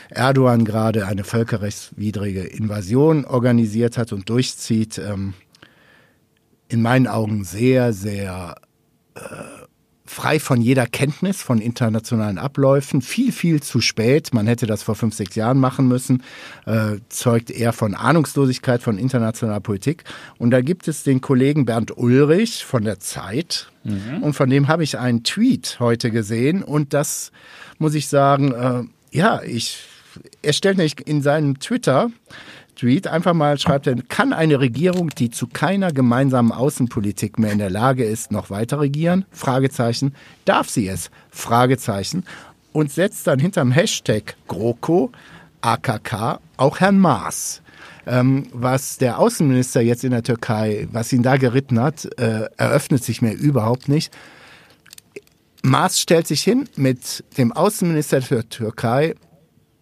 Erdogan 0.10 0.64
gerade 0.64 1.06
eine 1.06 1.26
völkerrechtswidrige 1.26 2.44
Invasion 2.44 3.26
organisiert 3.26 3.98
hat 3.98 4.14
und 4.14 4.30
durchzieht, 4.30 4.98
ähm, 4.98 5.34
in 6.70 6.82
meinen 6.82 7.08
Augen 7.08 7.44
sehr, 7.44 7.92
sehr 7.92 8.56
äh, 9.16 9.57
frei 10.08 10.40
von 10.40 10.62
jeder 10.62 10.86
Kenntnis 10.88 11.42
von 11.42 11.60
internationalen 11.60 12.38
Abläufen, 12.38 13.02
viel, 13.02 13.32
viel 13.32 13.62
zu 13.62 13.82
spät. 13.82 14.34
Man 14.34 14.48
hätte 14.48 14.66
das 14.66 14.84
vor 14.84 14.96
fünf, 14.96 15.14
sechs 15.16 15.36
Jahren 15.36 15.60
machen 15.60 15.88
müssen, 15.88 16.24
äh, 16.66 16.98
zeugt 17.10 17.52
eher 17.52 17.74
von 17.74 17.94
Ahnungslosigkeit 17.94 18.82
von 18.82 18.98
internationaler 18.98 19.60
Politik. 19.60 20.04
Und 20.38 20.52
da 20.52 20.62
gibt 20.62 20.88
es 20.88 21.04
den 21.04 21.22
Kollegen 21.22 21.66
Bernd 21.66 21.98
Ulrich 21.98 22.66
von 22.66 22.84
der 22.84 23.00
Zeit. 23.00 23.70
Mhm. 23.84 24.24
Und 24.24 24.34
von 24.34 24.50
dem 24.50 24.68
habe 24.68 24.84
ich 24.84 24.98
einen 24.98 25.24
Tweet 25.24 25.78
heute 25.80 26.12
gesehen. 26.12 26.64
Und 26.64 26.94
das 26.94 27.32
muss 27.78 27.94
ich 27.94 28.08
sagen, 28.08 28.52
äh, 28.52 28.84
ja, 29.16 29.42
ich, 29.44 29.80
er 30.42 30.54
stellt 30.54 30.78
nämlich 30.78 31.08
in 31.08 31.22
seinem 31.22 31.60
Twitter 31.60 32.10
Tweet 32.78 33.08
einfach 33.08 33.34
mal 33.34 33.58
schreibt 33.58 33.88
er, 33.88 33.96
kann 34.04 34.34
eine 34.34 34.60
Regierung, 34.60 35.10
die 35.10 35.32
zu 35.32 35.48
keiner 35.48 35.92
gemeinsamen 35.92 36.52
Außenpolitik 36.52 37.40
mehr 37.40 37.52
in 37.52 37.58
der 37.58 37.72
Lage 37.72 38.04
ist, 38.04 38.32
noch 38.32 38.52
weiter 38.52 38.80
regieren? 38.80 39.26
Fragezeichen. 39.32 40.14
Darf 40.46 40.70
sie 40.70 40.88
es? 40.88 41.10
Fragezeichen. 41.32 42.24
Und 42.74 42.92
setzt 42.92 43.26
dann 43.26 43.40
hinterm 43.40 43.72
Hashtag 43.72 44.36
GroKo, 44.48 45.12
AKK, 45.62 46.40
auch 46.58 46.80
Herrn 46.80 47.00
Maas. 47.00 47.64
Ähm, 48.06 48.46
was 48.54 49.00
der 49.00 49.18
Außenminister 49.18 49.82
jetzt 49.82 50.04
in 50.04 50.12
der 50.12 50.22
Türkei, 50.22 50.88
was 50.92 51.12
ihn 51.12 51.24
da 51.24 51.38
geritten 51.38 51.82
hat, 51.82 52.06
äh, 52.20 52.48
eröffnet 52.58 53.04
sich 53.04 53.24
mir 53.24 53.34
überhaupt 53.34 53.90
nicht. 53.90 54.16
Maas 55.64 56.00
stellt 56.00 56.28
sich 56.28 56.44
hin 56.44 56.70
mit 56.76 57.24
dem 57.40 57.52
Außenminister 57.52 58.20
der 58.20 58.48
Türkei, 58.48 59.16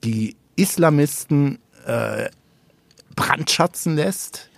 die 0.05 0.37
Islamisten 0.55 1.59
äh, 1.85 2.29
brandschatzen 3.15 3.95
lässt, 3.95 4.49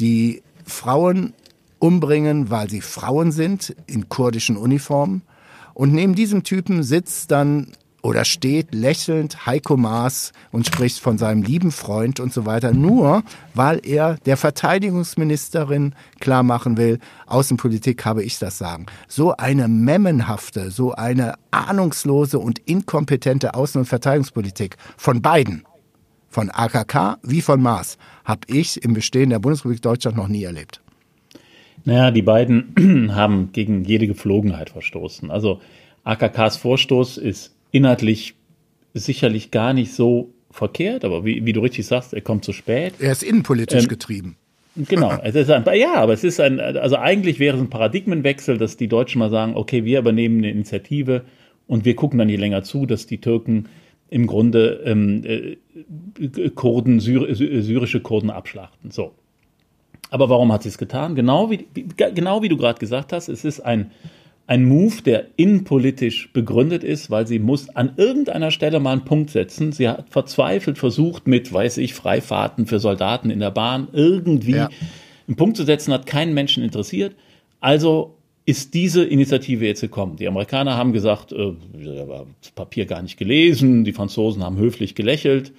die 0.00 0.42
Frauen 0.64 1.34
umbringen, 1.78 2.50
weil 2.50 2.68
sie 2.68 2.80
Frauen 2.80 3.32
sind, 3.32 3.74
in 3.86 4.08
kurdischen 4.08 4.56
Uniformen. 4.56 5.22
Und 5.74 5.92
neben 5.92 6.14
diesem 6.14 6.42
Typen 6.42 6.82
sitzt 6.82 7.30
dann 7.30 7.72
oder 8.02 8.24
steht 8.24 8.74
lächelnd 8.74 9.46
Heiko 9.46 9.76
Maas 9.76 10.32
und 10.52 10.66
spricht 10.66 11.00
von 11.00 11.18
seinem 11.18 11.42
lieben 11.42 11.72
Freund 11.72 12.20
und 12.20 12.32
so 12.32 12.46
weiter, 12.46 12.72
nur 12.72 13.22
weil 13.54 13.80
er 13.84 14.16
der 14.24 14.36
Verteidigungsministerin 14.36 15.94
klar 16.20 16.42
machen 16.42 16.76
will, 16.76 17.00
Außenpolitik 17.26 18.04
habe 18.04 18.22
ich 18.22 18.38
das 18.38 18.58
sagen. 18.58 18.86
So 19.08 19.36
eine 19.36 19.68
memmenhafte, 19.68 20.70
so 20.70 20.92
eine 20.92 21.34
ahnungslose 21.50 22.38
und 22.38 22.60
inkompetente 22.60 23.54
Außen- 23.54 23.78
und 23.78 23.86
Verteidigungspolitik 23.86 24.76
von 24.96 25.20
beiden 25.20 25.64
von 26.28 26.50
AKK 26.50 27.18
wie 27.22 27.40
von 27.40 27.60
Maas 27.60 27.98
habe 28.24 28.40
ich 28.46 28.82
im 28.82 28.94
Bestehen 28.94 29.30
der 29.30 29.38
Bundesrepublik 29.38 29.82
Deutschland 29.82 30.16
noch 30.16 30.28
nie 30.28 30.44
erlebt. 30.44 30.80
Naja, 31.84 32.10
die 32.10 32.22
beiden 32.22 33.10
haben 33.14 33.50
gegen 33.52 33.84
jede 33.84 34.06
Gepflogenheit 34.06 34.70
verstoßen. 34.70 35.30
Also 35.30 35.60
AKKs 36.04 36.56
Vorstoß 36.58 37.18
ist 37.18 37.54
inhaltlich 37.70 38.34
sicherlich 38.94 39.50
gar 39.50 39.72
nicht 39.72 39.92
so 39.92 40.30
verkehrt, 40.50 41.04
aber 41.04 41.24
wie, 41.24 41.44
wie 41.44 41.52
du 41.52 41.60
richtig 41.60 41.86
sagst, 41.86 42.14
er 42.14 42.20
kommt 42.20 42.44
zu 42.44 42.52
spät. 42.52 42.94
Er 42.98 43.12
ist 43.12 43.22
innenpolitisch 43.22 43.84
ähm, 43.84 43.88
getrieben. 43.88 44.36
Genau, 44.88 45.18
es 45.24 45.34
ist 45.34 45.50
ein, 45.50 45.64
ja, 45.74 45.94
aber 45.94 46.12
es 46.12 46.22
ist 46.22 46.38
ein, 46.38 46.60
also 46.60 46.94
eigentlich 46.94 47.40
wäre 47.40 47.56
es 47.56 47.62
ein 47.62 47.68
Paradigmenwechsel, 47.68 48.58
dass 48.58 48.76
die 48.76 48.86
Deutschen 48.86 49.18
mal 49.18 49.30
sagen, 49.30 49.56
okay, 49.56 49.84
wir 49.84 49.98
übernehmen 49.98 50.38
eine 50.38 50.52
Initiative 50.52 51.24
und 51.66 51.84
wir 51.84 51.96
gucken 51.96 52.20
dann 52.20 52.28
hier 52.28 52.38
länger 52.38 52.62
zu, 52.62 52.86
dass 52.86 53.06
die 53.06 53.18
Türken 53.20 53.68
im 54.10 54.26
Grunde 54.26 54.82
ähm, 54.84 55.24
äh, 55.24 56.50
Kurden, 56.50 57.00
Syr 57.00 57.34
syrische 57.34 58.00
Kurden 58.00 58.30
abschlachten. 58.30 58.90
So. 58.90 59.12
Aber 60.10 60.30
warum 60.30 60.52
hat 60.52 60.62
sie 60.62 60.70
es 60.70 60.78
getan? 60.78 61.14
Genau 61.14 61.50
wie, 61.50 61.66
wie, 61.74 61.86
genau 62.14 62.42
wie 62.42 62.48
du 62.48 62.56
gerade 62.56 62.78
gesagt 62.78 63.12
hast, 63.12 63.28
es 63.28 63.44
ist 63.44 63.60
ein, 63.60 63.90
ein 64.46 64.64
Move, 64.64 65.02
der 65.02 65.26
innenpolitisch 65.36 66.32
begründet 66.32 66.82
ist, 66.82 67.10
weil 67.10 67.26
sie 67.26 67.38
muss 67.38 67.68
an 67.68 67.92
irgendeiner 67.96 68.50
Stelle 68.50 68.80
mal 68.80 68.92
einen 68.92 69.04
Punkt 69.04 69.30
setzen. 69.30 69.72
Sie 69.72 69.88
hat 69.88 70.08
verzweifelt 70.08 70.78
versucht, 70.78 71.26
mit, 71.26 71.52
weiß 71.52 71.76
ich, 71.78 71.92
Freifahrten 71.92 72.66
für 72.66 72.78
Soldaten 72.78 73.30
in 73.30 73.40
der 73.40 73.50
Bahn 73.50 73.88
irgendwie 73.92 74.52
ja. 74.52 74.70
einen 75.26 75.36
Punkt 75.36 75.58
zu 75.58 75.64
setzen, 75.64 75.92
hat 75.92 76.06
keinen 76.06 76.32
Menschen 76.32 76.64
interessiert. 76.64 77.14
Also 77.60 78.17
ist 78.48 78.72
diese 78.72 79.04
Initiative 79.04 79.66
jetzt 79.66 79.82
gekommen. 79.82 80.16
Die 80.16 80.26
Amerikaner 80.26 80.74
haben 80.74 80.94
gesagt, 80.94 81.32
äh, 81.32 81.52
das 82.40 82.50
Papier 82.52 82.86
gar 82.86 83.02
nicht 83.02 83.18
gelesen, 83.18 83.84
die 83.84 83.92
Franzosen 83.92 84.42
haben 84.42 84.56
höflich 84.56 84.94
gelächelt. 84.94 85.52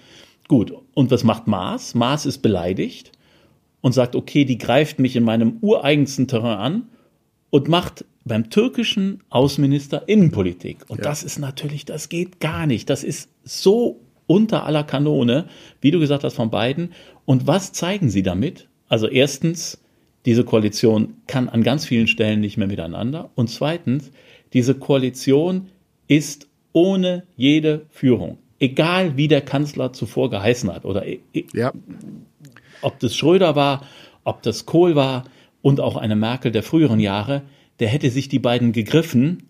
Gut, 0.48 0.74
und 0.96 1.12
was 1.12 1.24
macht 1.24 1.46
Maas? 1.46 1.94
Maas 1.94 2.26
ist 2.26 2.40
beleidigt 2.40 3.12
und 3.82 3.92
sagt, 3.92 4.16
okay, 4.16 4.44
die 4.44 4.58
greift 4.58 4.98
mich 4.98 5.16
in 5.16 5.24
meinem 5.24 5.58
ureigensten 5.62 6.28
Terrain 6.28 6.58
an 6.58 6.90
und 7.52 7.68
macht 7.68 8.06
beim 8.26 8.50
türkischen 8.50 9.22
Außenminister 9.30 10.10
Innenpolitik. 10.10 10.80
Und 10.88 10.98
ja. 10.98 11.04
das 11.04 11.22
ist 11.22 11.38
natürlich, 11.38 11.86
das 11.86 12.10
geht 12.10 12.40
gar 12.40 12.66
nicht. 12.66 12.90
Das 12.90 13.04
ist 13.04 13.30
so 13.44 14.02
unter 14.26 14.66
aller 14.66 14.84
Kanone, 14.84 15.46
wie 15.80 15.92
du 15.92 16.00
gesagt 16.00 16.24
hast, 16.24 16.34
von 16.34 16.50
beiden. 16.50 16.94
Und 17.26 17.46
was 17.46 17.72
zeigen 17.72 18.10
sie 18.10 18.24
damit? 18.24 18.68
Also 18.88 19.08
erstens, 19.08 19.80
diese 20.26 20.44
Koalition 20.44 21.16
kann 21.28 21.50
an 21.50 21.64
ganz 21.64 21.86
vielen 21.86 22.08
Stellen 22.08 22.42
nicht 22.42 22.58
mehr 22.58 22.68
miteinander. 22.68 23.30
Und 23.36 23.50
zweitens, 23.50 24.12
diese 24.54 24.76
Koalition 24.76 25.68
ist 26.08 26.48
ohne 26.74 27.24
jede 27.36 27.86
Führung. 27.90 28.38
Egal 28.60 29.16
wie 29.16 29.28
der 29.28 29.42
Kanzler 29.42 29.94
zuvor 29.94 30.30
geheißen 30.30 30.74
hat 30.74 30.86
oder 30.86 31.06
e, 31.06 31.20
e, 31.34 31.46
ja. 31.54 31.72
ob 32.82 33.00
das 33.00 33.16
Schröder 33.16 33.56
war, 33.56 33.86
ob 34.24 34.42
das 34.42 34.66
Kohl 34.66 34.96
war 34.96 35.24
und 35.62 35.80
auch 35.80 35.96
eine 35.96 36.16
Merkel 36.16 36.52
der 36.52 36.64
früheren 36.64 37.00
Jahre, 37.00 37.44
der 37.80 37.88
hätte 37.88 38.10
sich 38.10 38.28
die 38.28 38.40
beiden 38.40 38.74
gegriffen 38.74 39.44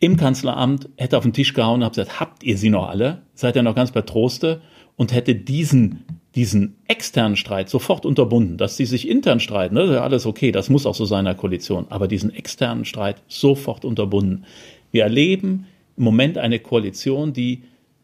im 0.00 0.16
Kanzleramt, 0.16 0.88
hätte 0.96 1.18
auf 1.18 1.22
den 1.22 1.32
Tisch 1.32 1.52
gehauen 1.54 1.82
und 1.82 1.90
gesagt, 1.90 2.18
habt 2.18 2.42
ihr 2.42 2.56
sie 2.58 2.70
noch 2.70 2.88
alle? 2.88 3.22
Seid 3.34 3.56
ihr 3.56 3.62
noch 3.62 3.74
ganz 3.74 3.92
bei 3.92 4.02
Troste? 4.02 4.62
Und 4.96 5.12
hätte 5.12 5.34
diesen 5.34 6.04
diesen 6.34 6.76
externen 6.86 7.36
Streit 7.36 7.68
sofort 7.68 8.06
unterbunden, 8.06 8.56
dass 8.56 8.76
sie 8.76 8.86
sich 8.86 9.08
intern 9.08 9.40
streiten, 9.40 9.74
das 9.74 9.88
ist 9.88 9.94
ja 9.94 10.02
alles 10.02 10.26
okay, 10.26 10.50
das 10.50 10.70
muss 10.70 10.86
auch 10.86 10.94
so 10.94 11.04
sein 11.04 11.20
in 11.20 11.24
der 11.26 11.34
Koalition, 11.34 11.86
aber 11.90 12.08
diesen 12.08 12.34
externen 12.34 12.84
Streit 12.84 13.22
sofort 13.28 13.84
unterbunden. 13.84 14.44
Wir 14.90 15.04
erleben 15.04 15.66
im 15.96 16.04
Moment 16.04 16.38
eine 16.38 16.58
Koalition, 16.58 17.32
die 17.32 17.62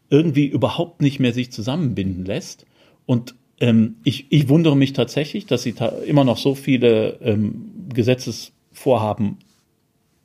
irgendwie 0.09 0.45
überhaupt 0.45 1.01
nicht 1.01 1.19
mehr 1.19 1.33
sich 1.33 1.51
zusammenbinden 1.51 2.25
lässt. 2.25 2.65
Und 3.05 3.35
ähm, 3.59 3.95
ich, 4.03 4.27
ich 4.29 4.49
wundere 4.49 4.75
mich 4.75 4.93
tatsächlich, 4.93 5.45
dass 5.45 5.63
sie 5.63 5.75
immer 6.05 6.23
noch 6.23 6.37
so 6.37 6.55
viele 6.55 7.19
ähm, 7.21 7.71
Gesetzesvorhaben 7.93 9.37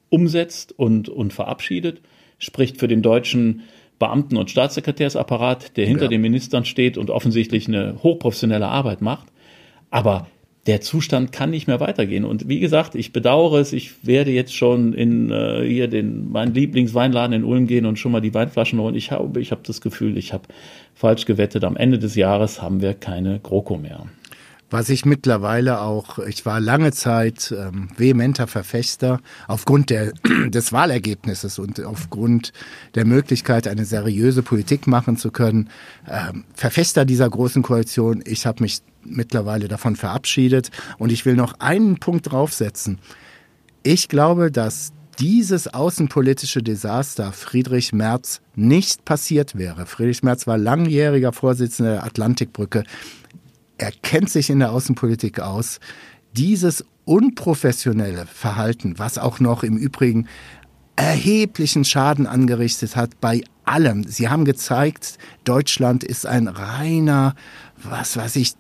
umsetzt 0.08 0.72
und, 0.78 1.08
und 1.08 1.32
verabschiedet. 1.32 2.00
Spricht 2.38 2.78
für 2.78 2.88
den 2.88 3.02
deutschen 3.02 3.62
Beamten- 3.98 4.36
und 4.36 4.50
Staatssekretärsapparat, 4.50 5.76
der 5.76 5.86
hinter 5.86 6.04
ja. 6.04 6.08
den 6.08 6.20
Ministern 6.20 6.64
steht 6.64 6.98
und 6.98 7.10
offensichtlich 7.10 7.68
eine 7.68 7.96
hochprofessionelle 8.02 8.66
Arbeit 8.66 9.00
macht. 9.00 9.28
Aber 9.90 10.26
der 10.66 10.80
Zustand 10.80 11.30
kann 11.30 11.50
nicht 11.50 11.66
mehr 11.66 11.80
weitergehen. 11.80 12.24
Und 12.24 12.48
wie 12.48 12.58
gesagt, 12.58 12.94
ich 12.94 13.12
bedauere 13.12 13.60
es. 13.60 13.72
Ich 13.72 14.06
werde 14.06 14.30
jetzt 14.30 14.54
schon 14.54 14.94
in 14.94 15.30
äh, 15.30 15.62
hier 15.66 15.88
den 15.88 16.30
meinen 16.30 16.54
Lieblingsweinladen 16.54 17.34
in 17.34 17.44
Ulm 17.44 17.66
gehen 17.66 17.84
und 17.84 17.98
schon 17.98 18.12
mal 18.12 18.20
die 18.20 18.32
Weinflaschen 18.32 18.80
holen. 18.80 18.94
Ich 18.94 19.10
habe 19.10 19.40
ich 19.40 19.50
habe 19.50 19.60
das 19.64 19.80
Gefühl, 19.80 20.16
ich 20.16 20.32
habe 20.32 20.44
falsch 20.94 21.26
gewettet. 21.26 21.64
Am 21.64 21.76
Ende 21.76 21.98
des 21.98 22.14
Jahres 22.14 22.62
haben 22.62 22.80
wir 22.80 22.94
keine 22.94 23.40
GroKo 23.40 23.76
mehr 23.76 24.06
was 24.70 24.88
ich 24.88 25.04
mittlerweile 25.04 25.80
auch, 25.80 26.18
ich 26.18 26.44
war 26.46 26.60
lange 26.60 26.92
Zeit 26.92 27.54
ähm, 27.56 27.88
vehementer 27.96 28.46
Verfechter 28.46 29.20
aufgrund 29.46 29.90
der, 29.90 30.12
des 30.48 30.72
Wahlergebnisses 30.72 31.58
und 31.58 31.84
aufgrund 31.84 32.52
der 32.94 33.04
Möglichkeit, 33.04 33.68
eine 33.68 33.84
seriöse 33.84 34.42
Politik 34.42 34.86
machen 34.86 35.16
zu 35.16 35.30
können, 35.30 35.70
ähm, 36.08 36.44
Verfechter 36.54 37.04
dieser 37.04 37.28
großen 37.28 37.62
Koalition. 37.62 38.22
Ich 38.26 38.46
habe 38.46 38.62
mich 38.62 38.80
mittlerweile 39.04 39.68
davon 39.68 39.96
verabschiedet 39.96 40.70
und 40.98 41.12
ich 41.12 41.26
will 41.26 41.36
noch 41.36 41.60
einen 41.60 41.98
Punkt 41.98 42.32
draufsetzen. 42.32 42.98
Ich 43.82 44.08
glaube, 44.08 44.50
dass 44.50 44.92
dieses 45.18 45.72
außenpolitische 45.72 46.62
Desaster 46.62 47.32
Friedrich 47.32 47.92
Merz 47.92 48.40
nicht 48.56 49.04
passiert 49.04 49.56
wäre. 49.56 49.86
Friedrich 49.86 50.22
Merz 50.22 50.46
war 50.46 50.58
langjähriger 50.58 51.32
Vorsitzender 51.32 51.92
der 51.92 52.04
Atlantikbrücke 52.04 52.82
er 53.78 53.92
kennt 54.02 54.30
sich 54.30 54.50
in 54.50 54.60
der 54.60 54.72
Außenpolitik 54.72 55.40
aus. 55.40 55.80
Dieses 56.32 56.84
unprofessionelle 57.04 58.26
Verhalten, 58.26 58.98
was 58.98 59.18
auch 59.18 59.40
noch 59.40 59.62
im 59.62 59.76
Übrigen 59.76 60.26
erheblichen 60.96 61.84
Schaden 61.84 62.26
angerichtet 62.26 62.96
hat 62.96 63.20
bei 63.20 63.42
allem. 63.64 64.04
Sie 64.04 64.28
haben 64.28 64.44
gezeigt, 64.44 65.18
Deutschland 65.44 66.04
ist 66.04 66.26
ein 66.26 66.48
reiner, 66.48 67.34
was 67.82 68.16
weiß 68.16 68.36
ich, 68.36 68.54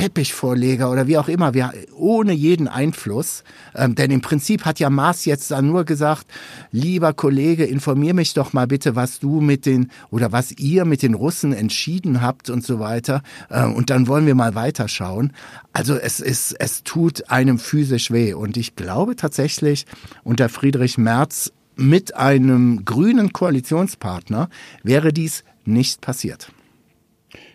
Teppichvorleger 0.00 0.90
oder 0.90 1.06
wie 1.08 1.18
auch 1.18 1.28
immer, 1.28 1.52
wir, 1.52 1.74
ohne 1.94 2.32
jeden 2.32 2.68
Einfluss. 2.68 3.44
Ähm, 3.74 3.94
denn 3.94 4.10
im 4.10 4.22
Prinzip 4.22 4.64
hat 4.64 4.80
ja 4.80 4.88
Maas 4.88 5.26
jetzt 5.26 5.50
dann 5.50 5.66
nur 5.66 5.84
gesagt, 5.84 6.26
lieber 6.72 7.12
Kollege, 7.12 7.66
informier 7.66 8.14
mich 8.14 8.32
doch 8.32 8.54
mal 8.54 8.66
bitte, 8.66 8.96
was 8.96 9.20
du 9.20 9.42
mit 9.42 9.66
den 9.66 9.90
oder 10.10 10.32
was 10.32 10.52
ihr 10.52 10.86
mit 10.86 11.02
den 11.02 11.12
Russen 11.12 11.52
entschieden 11.52 12.22
habt 12.22 12.48
und 12.48 12.64
so 12.64 12.80
weiter. 12.80 13.22
Äh, 13.50 13.66
und 13.66 13.90
dann 13.90 14.08
wollen 14.08 14.24
wir 14.24 14.34
mal 14.34 14.54
weiterschauen. 14.54 15.34
Also 15.74 15.96
es 15.96 16.20
ist, 16.20 16.56
es 16.58 16.82
tut 16.82 17.28
einem 17.30 17.58
physisch 17.58 18.10
weh. 18.10 18.32
Und 18.32 18.56
ich 18.56 18.76
glaube 18.76 19.16
tatsächlich, 19.16 19.84
unter 20.24 20.48
Friedrich 20.48 20.96
Merz 20.96 21.52
mit 21.76 22.16
einem 22.16 22.86
grünen 22.86 23.34
Koalitionspartner 23.34 24.48
wäre 24.82 25.12
dies 25.12 25.44
nicht 25.66 26.00
passiert. 26.00 26.50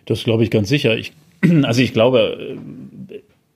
Das 0.06 0.24
glaube 0.24 0.44
ich 0.44 0.52
ganz 0.52 0.70
sicher. 0.70 0.96
Ich 0.96 1.14
Also 1.64 1.82
ich 1.82 1.94
glaube, 1.94 2.58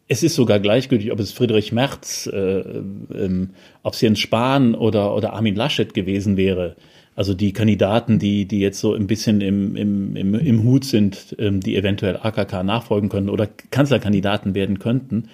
es 0.07 0.23
ist 0.23 0.35
sogar 0.35 0.59
gleichgültig, 0.59 1.11
ob 1.11 1.19
es 1.19 1.31
Friedrich 1.31 1.71
Merz, 1.71 2.27
äh, 2.31 2.59
ähm, 2.59 3.51
ob 3.83 3.93
es 3.93 4.01
Jens 4.01 4.19
Spahn 4.19 4.75
oder, 4.75 5.15
oder 5.15 5.33
Armin 5.33 5.55
Laschet 5.55 5.93
gewesen 5.93 6.35
wäre. 6.35 6.75
Also 7.15 7.33
die 7.33 7.53
Kandidaten, 7.53 8.17
die, 8.17 8.45
die 8.45 8.59
jetzt 8.59 8.79
so 8.79 8.93
ein 8.93 9.05
bisschen 9.05 9.41
im, 9.41 9.75
im, 9.75 10.15
im, 10.15 10.33
im 10.35 10.63
Hut 10.63 10.85
sind, 10.85 11.35
ähm, 11.37 11.59
die 11.59 11.75
eventuell 11.75 12.17
AKK 12.17 12.63
nachfolgen 12.63 13.09
können 13.09 13.29
oder 13.29 13.47
Kanzlerkandidaten 13.71 14.55
werden 14.55 14.79
könnten 14.79 15.29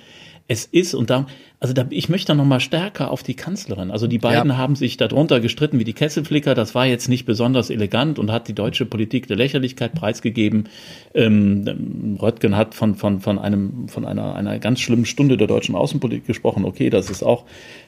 es 0.48 0.66
ist, 0.66 0.94
und 0.94 1.10
da, 1.10 1.26
also 1.66 1.74
da, 1.74 1.88
ich 1.90 2.10
möchte 2.10 2.28
da 2.28 2.36
nochmal 2.36 2.60
stärker 2.60 3.10
auf 3.10 3.24
die 3.24 3.34
Kanzlerin. 3.34 3.90
Also 3.90 4.06
die 4.06 4.20
beiden 4.20 4.52
ja. 4.52 4.58
haben 4.58 4.76
sich 4.76 4.98
darunter 4.98 5.40
gestritten 5.40 5.80
wie 5.80 5.84
die 5.84 5.94
Kesselflicker. 5.94 6.54
Das 6.54 6.76
war 6.76 6.86
jetzt 6.86 7.10
nicht 7.10 7.26
besonders 7.26 7.72
elegant 7.72 8.20
und 8.20 8.32
hat 8.32 8.48
die 8.48 8.54
deutsche 8.54 8.86
Politik 8.86 9.26
der 9.26 9.36
Lächerlichkeit 9.36 9.96
preisgegeben. 9.96 10.70
Ähm, 11.16 12.20
Röttgen 12.22 12.56
hat 12.56 12.76
von, 12.76 12.94
von, 12.94 13.20
von 13.20 13.40
einem, 13.40 13.88
von 13.88 14.06
einer, 14.06 14.36
einer 14.36 14.60
ganz 14.60 14.80
schlimmen 14.80 15.08
Stunde 15.08 15.38
der 15.38 15.48
deutschen 15.48 15.74
Außenpolitik 15.74 16.28
gesprochen. 16.28 16.66
Okay, 16.66 16.92
das 16.92 17.10
ist 17.10 17.24
auch 17.24 17.46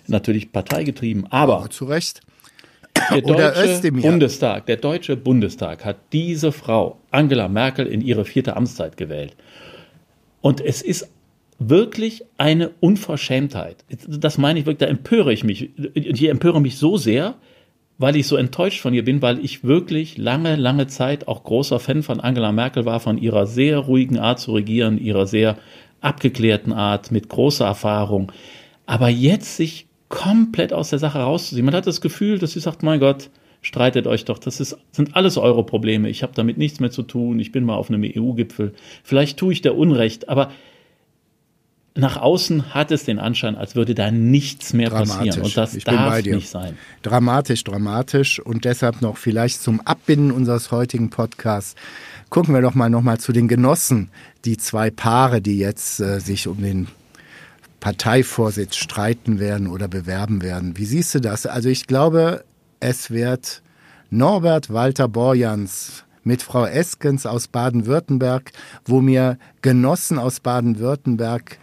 natürlich 0.07 0.51
parteigetrieben. 0.51 1.27
Aber. 1.29 1.59
aber 1.59 1.69
zu 1.69 1.85
Recht. 1.85 2.21
Der 3.13 3.21
deutsche 3.21 3.91
Bundestag, 3.91 4.65
der 4.65 4.77
deutsche 4.77 5.15
Bundestag 5.15 5.85
hat 5.85 5.97
diese 6.13 6.51
Frau, 6.51 6.97
Angela 7.11 7.47
Merkel, 7.47 7.85
in 7.85 8.01
ihre 8.01 8.25
vierte 8.25 8.57
Amtszeit 8.57 8.97
gewählt. 8.97 9.35
Und 10.41 10.61
es 10.61 10.81
ist 10.81 11.07
wirklich 11.59 12.23
eine 12.37 12.71
Unverschämtheit. 12.79 13.83
Das 14.07 14.37
meine 14.37 14.59
ich 14.59 14.65
wirklich, 14.65 14.87
da 14.87 14.91
empöre 14.91 15.33
ich 15.33 15.43
mich. 15.43 15.71
Ich 15.93 16.29
empöre 16.29 16.61
mich 16.61 16.77
so 16.77 16.97
sehr, 16.97 17.35
weil 17.97 18.15
ich 18.15 18.27
so 18.27 18.35
enttäuscht 18.35 18.79
von 18.79 18.93
ihr 18.93 19.03
bin, 19.03 19.21
weil 19.21 19.43
ich 19.43 19.63
wirklich 19.63 20.17
lange, 20.17 20.55
lange 20.55 20.87
Zeit 20.87 21.27
auch 21.27 21.43
großer 21.43 21.79
Fan 21.79 22.03
von 22.03 22.19
Angela 22.19 22.51
Merkel 22.51 22.85
war, 22.85 22.99
von 22.99 23.17
ihrer 23.17 23.47
sehr 23.47 23.79
ruhigen 23.79 24.19
Art 24.19 24.39
zu 24.39 24.53
regieren, 24.53 24.99
ihrer 24.99 25.25
sehr 25.25 25.57
abgeklärten 25.99 26.73
Art, 26.73 27.11
mit 27.11 27.27
großer 27.27 27.65
Erfahrung. 27.65 28.31
Aber 28.85 29.09
jetzt 29.09 29.57
sich 29.57 29.87
komplett 30.09 30.73
aus 30.73 30.91
der 30.91 30.99
Sache 30.99 31.19
rauszuziehen. 31.19 31.65
Man 31.65 31.75
hat 31.75 31.87
das 31.87 32.01
Gefühl, 32.01 32.37
dass 32.37 32.51
sie 32.51 32.59
sagt, 32.59 32.83
mein 32.83 32.99
Gott, 32.99 33.29
streitet 33.61 34.07
euch 34.07 34.25
doch, 34.25 34.37
das 34.39 34.59
ist, 34.59 34.77
sind 34.91 35.15
alles 35.15 35.37
eure 35.37 35.65
Probleme, 35.65 36.09
ich 36.09 36.23
habe 36.23 36.33
damit 36.35 36.57
nichts 36.57 36.79
mehr 36.79 36.91
zu 36.91 37.03
tun, 37.03 37.39
ich 37.39 37.51
bin 37.51 37.65
mal 37.65 37.75
auf 37.75 37.89
einem 37.89 38.03
EU-Gipfel, 38.03 38.73
vielleicht 39.03 39.37
tue 39.37 39.51
ich 39.51 39.61
der 39.61 39.75
Unrecht, 39.75 40.29
aber 40.29 40.51
nach 41.97 42.17
außen 42.17 42.73
hat 42.73 42.91
es 42.91 43.03
den 43.03 43.19
Anschein, 43.19 43.55
als 43.55 43.75
würde 43.75 43.95
da 43.95 44.11
nichts 44.11 44.73
mehr 44.73 44.89
passieren. 44.89 45.41
Und 45.41 45.57
das 45.57 45.75
ich 45.75 45.83
darf 45.83 46.23
nicht 46.23 46.49
sein. 46.49 46.77
Dramatisch, 47.01 47.63
dramatisch. 47.63 48.39
Und 48.39 48.65
deshalb 48.65 49.01
noch 49.01 49.17
vielleicht 49.17 49.61
zum 49.61 49.81
Abbinden 49.81 50.31
unseres 50.31 50.71
heutigen 50.71 51.09
Podcasts 51.09 51.75
gucken 52.29 52.53
wir 52.53 52.61
doch 52.61 52.75
mal 52.75 52.89
noch 52.89 53.01
mal 53.01 53.19
zu 53.19 53.31
den 53.31 53.47
Genossen, 53.47 54.09
die 54.45 54.57
zwei 54.57 54.91
Paare, 54.91 55.41
die 55.41 55.57
jetzt 55.57 55.99
äh, 55.99 56.19
sich 56.19 56.47
um 56.47 56.61
den 56.61 56.87
Parteivorsitz 57.79 58.75
streiten 58.75 59.39
werden 59.39 59.67
oder 59.67 59.87
bewerben 59.87 60.41
werden. 60.41 60.77
Wie 60.77 60.85
siehst 60.85 61.15
du 61.15 61.21
das? 61.21 61.45
Also 61.45 61.69
ich 61.69 61.87
glaube, 61.87 62.43
es 62.79 63.11
wird 63.11 63.61
Norbert 64.09 64.71
Walter 64.73 65.07
Borjans 65.07 66.03
mit 66.23 66.41
Frau 66.41 66.65
Eskens 66.65 67.25
aus 67.25 67.47
Baden-Württemberg, 67.47 68.51
wo 68.85 68.99
mir 68.99 69.37
Genossen 69.61 70.19
aus 70.19 70.39
Baden-Württemberg 70.39 71.57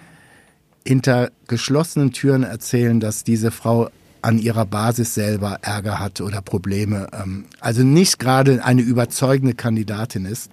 hinter 0.86 1.30
geschlossenen 1.48 2.12
Türen 2.12 2.42
erzählen, 2.42 3.00
dass 3.00 3.24
diese 3.24 3.50
Frau 3.50 3.90
an 4.22 4.38
ihrer 4.38 4.64
Basis 4.64 5.14
selber 5.14 5.58
Ärger 5.62 6.00
hat 6.00 6.20
oder 6.20 6.40
Probleme. 6.40 7.08
Ähm, 7.12 7.44
also 7.60 7.82
nicht 7.82 8.18
gerade 8.18 8.64
eine 8.64 8.82
überzeugende 8.82 9.54
Kandidatin 9.54 10.24
ist. 10.24 10.50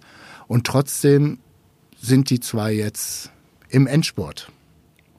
Und 0.48 0.68
trotzdem 0.68 1.40
sind 2.02 2.30
die 2.30 2.42
zwei 2.42 2.74
jetzt 2.74 3.32
im 3.70 3.88
Endspurt. 3.88 4.52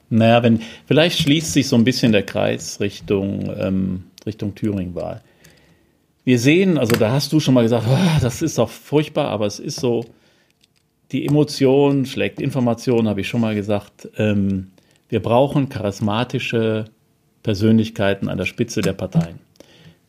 Naja, 0.09 0.43
wenn, 0.43 0.61
vielleicht 0.85 1.19
schließt 1.19 1.53
sich 1.53 1.67
so 1.67 1.75
ein 1.75 1.83
bisschen 1.83 2.11
der 2.11 2.23
Kreis 2.23 2.79
Richtung, 2.79 3.51
ähm, 3.57 4.03
Richtung 4.25 4.53
Thüringen-Wahl. 4.53 5.23
Wir 6.23 6.37
sehen, 6.37 6.77
also 6.77 6.95
da 6.95 7.11
hast 7.11 7.33
du 7.33 7.39
schon 7.39 7.55
mal 7.55 7.63
gesagt, 7.63 7.85
oh, 7.89 8.19
das 8.21 8.43
ist 8.43 8.59
doch 8.59 8.69
furchtbar, 8.69 9.29
aber 9.29 9.47
es 9.47 9.59
ist 9.59 9.79
so, 9.79 10.05
die 11.11 11.25
Emotion 11.25 12.05
schlägt 12.05 12.39
Information, 12.39 13.07
habe 13.07 13.21
ich 13.21 13.27
schon 13.27 13.41
mal 13.41 13.55
gesagt. 13.55 14.07
Ähm, 14.17 14.67
wir 15.13 15.19
brauchen 15.19 15.69
charismatische 15.69 16.85
Persönlichkeiten 17.43 18.29
an 18.29 18.39
der 18.39 18.45
Spitze 18.45 18.81
der 18.81 18.93
Parteien. 18.93 19.37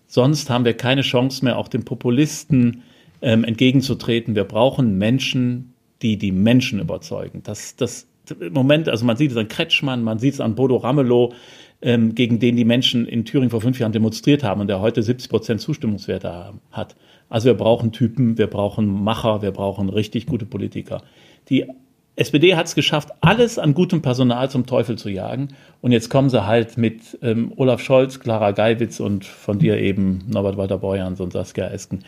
Sonst 0.06 0.48
haben 0.48 0.64
wir 0.64 0.72
keine 0.72 1.02
Chance 1.02 1.44
mehr, 1.44 1.58
auch 1.58 1.68
den 1.68 1.84
Populisten 1.84 2.84
ähm, 3.20 3.44
entgegenzutreten. 3.44 4.34
Wir 4.34 4.44
brauchen 4.44 4.96
Menschen, 4.96 5.74
die 6.00 6.16
die 6.16 6.32
Menschen 6.32 6.80
überzeugen. 6.80 7.42
Das, 7.42 7.76
das 7.76 8.06
im 8.40 8.54
Moment, 8.54 8.88
also 8.88 9.04
man 9.04 9.18
sieht 9.18 9.32
es 9.32 9.36
an 9.36 9.48
Kretschmann, 9.48 10.02
man 10.02 10.18
sieht 10.18 10.34
es 10.34 10.40
an 10.40 10.54
Bodo 10.54 10.76
Ramelow, 10.76 11.34
ähm, 11.82 12.14
gegen 12.14 12.38
den 12.38 12.56
die 12.56 12.64
Menschen 12.64 13.06
in 13.06 13.26
Thüringen 13.26 13.50
vor 13.50 13.60
fünf 13.60 13.78
Jahren 13.78 13.92
demonstriert 13.92 14.42
haben 14.42 14.62
und 14.62 14.68
der 14.68 14.80
heute 14.80 15.02
70 15.02 15.28
Prozent 15.28 15.60
Zustimmungswerte 15.60 16.54
hat. 16.72 16.96
Also 17.28 17.44
wir 17.44 17.54
brauchen 17.54 17.92
Typen, 17.92 18.38
wir 18.38 18.46
brauchen 18.46 18.86
Macher, 18.86 19.42
wir 19.42 19.50
brauchen 19.50 19.90
richtig 19.90 20.24
gute 20.24 20.46
Politiker, 20.46 21.02
die 21.50 21.66
SPD 22.16 22.54
hat 22.54 22.66
es 22.66 22.74
geschafft, 22.76 23.10
alles 23.20 23.58
an 23.58 23.74
gutem 23.74 24.00
Personal 24.00 24.48
zum 24.48 24.66
Teufel 24.66 24.96
zu 24.96 25.08
jagen. 25.08 25.48
Und 25.80 25.90
jetzt 25.90 26.10
kommen 26.10 26.30
sie 26.30 26.46
halt 26.46 26.78
mit 26.78 27.18
ähm, 27.22 27.52
Olaf 27.56 27.80
Scholz, 27.80 28.20
Clara 28.20 28.52
Geiwitz 28.52 29.00
und 29.00 29.24
von 29.24 29.58
dir 29.58 29.78
eben 29.78 30.24
Norbert 30.28 30.56
Walter-Borjans 30.56 31.20
und 31.20 31.32
Saskia 31.32 31.66
Esken. 31.68 32.04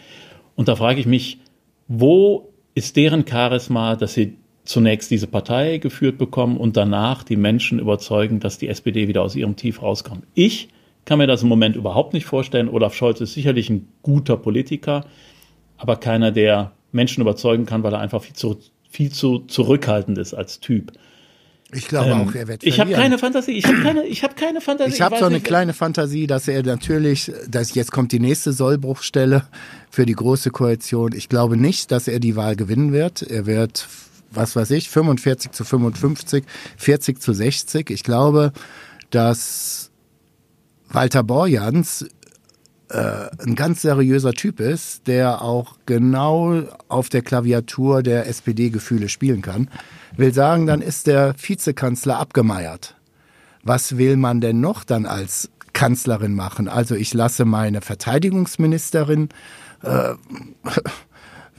Und 0.55 0.69
da 0.69 0.77
frage 0.77 1.01
ich 1.01 1.07
mich, 1.07 1.39
wo 1.89 2.53
ist 2.75 2.97
deren 2.97 3.27
Charisma, 3.27 3.97
dass 3.97 4.15
sie 4.15 4.37
zunächst 4.65 5.11
diese 5.11 5.27
Partei 5.27 5.79
geführt 5.79 6.19
bekommen 6.19 6.57
und 6.57 6.77
danach 6.77 7.25
die 7.25 7.37
Menschen 7.37 7.79
überzeugen, 7.79 8.39
dass 8.39 8.59
die 8.59 8.69
SPD 8.69 9.09
wieder 9.09 9.23
aus 9.23 9.35
ihrem 9.35 9.57
Tief 9.57 9.83
rauskommt? 9.83 10.25
Ich 10.35 10.69
kann 11.05 11.19
mir 11.19 11.27
das 11.27 11.43
im 11.43 11.49
Moment 11.49 11.75
überhaupt 11.75 12.13
nicht 12.15 12.27
vorstellen. 12.27 12.69
Olaf 12.69 12.95
Scholz 12.95 13.21
ist 13.21 13.35
sicherlich 13.35 13.71
ein 13.71 13.89
guter 14.03 14.37
Politiker, 14.37 15.05
aber 15.79 15.97
keiner, 15.97 16.31
der 16.31 16.73
Menschen 16.93 17.21
überzeugen 17.21 17.67
kann, 17.67 17.83
weil 17.83 17.93
er 17.93 18.01
einfach 18.01 18.23
viel 18.23 18.35
zu 18.35 18.59
viel 18.91 19.13
zu 19.13 19.41
zurückhaltend 19.41 20.19
ist 20.19 20.35
als 20.35 20.61
Typ. 20.61 20.93
Ich 21.73 21.89
glaube 21.89 22.11
ähm, 22.11 22.21
auch, 22.21 22.35
er 22.35 22.47
wird 22.47 22.63
Ich 22.63 22.79
habe 22.79 22.93
keine 22.93 23.19
Fantasie. 23.19 23.53
Ich 23.53 23.67
habe 23.67 23.83
keine, 23.83 24.07
ich 24.07 24.23
habe 24.23 24.35
keine 24.35 24.61
Fantasie. 24.61 24.95
Ich 24.95 25.01
habe 25.01 25.19
so 25.19 25.25
eine 25.25 25.41
kleine 25.41 25.75
Fantasie, 25.75 26.27
dass 26.27 26.47
er 26.47 26.63
natürlich, 26.63 27.33
dass 27.49 27.75
jetzt 27.75 27.91
kommt 27.91 28.13
die 28.13 28.21
nächste 28.21 28.53
Sollbruchstelle 28.53 29.45
für 29.91 30.07
die 30.07 30.15
große 30.15 30.51
Koalition. 30.51 31.13
Ich 31.13 31.29
glaube 31.29 31.57
nicht, 31.57 31.91
dass 31.91 32.07
er 32.07 32.21
die 32.21 32.37
Wahl 32.37 32.55
gewinnen 32.55 32.93
wird. 32.93 33.23
Er 33.23 33.47
wird, 33.47 33.89
was 34.31 34.55
weiß 34.55 34.71
ich, 34.71 34.89
45 34.89 35.51
zu 35.51 35.65
55, 35.65 36.45
40 36.77 37.21
zu 37.21 37.33
60. 37.33 37.91
Ich 37.91 38.05
glaube, 38.05 38.53
dass 39.11 39.91
Walter 40.89 41.25
Borjans 41.25 42.07
äh, 42.89 43.29
ein 43.45 43.57
ganz 43.57 43.83
seriöser 43.83 44.33
Typ 44.33 44.61
ist, 44.61 45.07
der 45.09 45.43
auch 45.43 45.77
genau 45.87 46.63
auf 46.89 47.09
der 47.09 47.23
Klaviatur 47.23 48.03
der 48.03 48.29
SPD 48.29 48.71
Gefühle 48.71 49.09
spielen 49.09 49.43
kann, 49.43 49.69
will 50.17 50.33
sagen, 50.33 50.67
dann 50.67 50.83
ist 50.83 51.07
der 51.07 51.35
Vizekanzler 51.37 52.19
abgemeiert. 52.19 52.95
Was 53.65 53.99
will 53.99 54.17
man 54.17 54.41
denn 54.41 54.61
noch 54.61 54.85
dann 54.85 55.07
als 55.07 55.51
Kanzlerin 55.73 56.35
machen? 56.35 56.69
Also 56.69 56.95
ich 56.95 57.13
lasse 57.13 57.45
meine 57.45 57.81
Verteidigungsministerin 57.81 59.31
äh, 59.83 60.15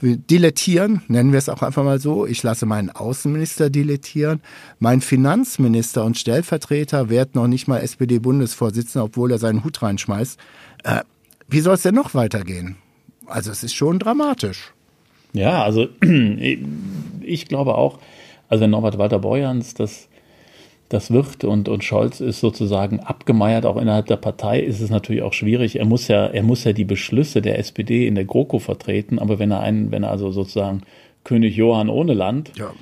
dilettieren, 0.00 1.02
nennen 1.08 1.32
wir 1.32 1.38
es 1.38 1.50
auch 1.50 1.60
einfach 1.62 1.84
mal 1.84 2.00
so. 2.00 2.24
Ich 2.24 2.42
lasse 2.42 2.64
meinen 2.64 2.88
Außenminister 2.88 3.68
dilettieren. 3.68 4.40
Mein 4.78 5.02
Finanzminister 5.02 6.04
und 6.04 6.16
Stellvertreter 6.16 7.10
wird 7.10 7.34
noch 7.34 7.48
nicht 7.48 7.68
mal 7.68 7.80
SPD-Bundesvorsitzender, 7.80 9.04
obwohl 9.04 9.32
er 9.32 9.38
seinen 9.38 9.64
Hut 9.64 9.82
reinschmeißt. 9.82 10.38
Äh, 10.84 11.02
wie 11.48 11.60
soll 11.60 11.74
es 11.74 11.82
denn 11.82 11.94
noch 11.94 12.14
weitergehen? 12.14 12.76
Also 13.26 13.50
es 13.50 13.62
ist 13.62 13.74
schon 13.74 13.98
dramatisch. 13.98 14.72
Ja, 15.32 15.62
also 15.62 15.88
ich 17.20 17.48
glaube 17.48 17.76
auch, 17.76 17.98
also 18.48 18.62
wenn 18.62 18.70
Norbert 18.70 18.98
Walter 18.98 19.18
Borjans 19.18 19.74
das, 19.74 20.08
das 20.88 21.10
wird 21.10 21.44
und, 21.44 21.68
und 21.68 21.84
Scholz 21.84 22.20
ist 22.20 22.40
sozusagen 22.40 23.00
abgemeiert, 23.00 23.66
auch 23.66 23.76
innerhalb 23.76 24.06
der 24.06 24.16
Partei, 24.16 24.60
ist 24.60 24.80
es 24.80 24.90
natürlich 24.90 25.22
auch 25.22 25.34
schwierig. 25.34 25.78
Er 25.78 25.84
muss 25.84 26.08
ja, 26.08 26.26
er 26.26 26.42
muss 26.42 26.64
ja 26.64 26.72
die 26.72 26.84
Beschlüsse 26.84 27.42
der 27.42 27.58
SPD 27.58 28.06
in 28.06 28.14
der 28.14 28.24
GroKo 28.24 28.58
vertreten, 28.58 29.18
aber 29.18 29.38
wenn 29.38 29.50
er 29.50 29.60
einen, 29.60 29.90
wenn 29.90 30.02
er 30.02 30.10
also 30.10 30.30
sozusagen 30.30 30.82
König 31.24 31.56
Johann 31.56 31.90
ohne 31.90 32.14
Land, 32.14 32.52
ja. 32.56 32.72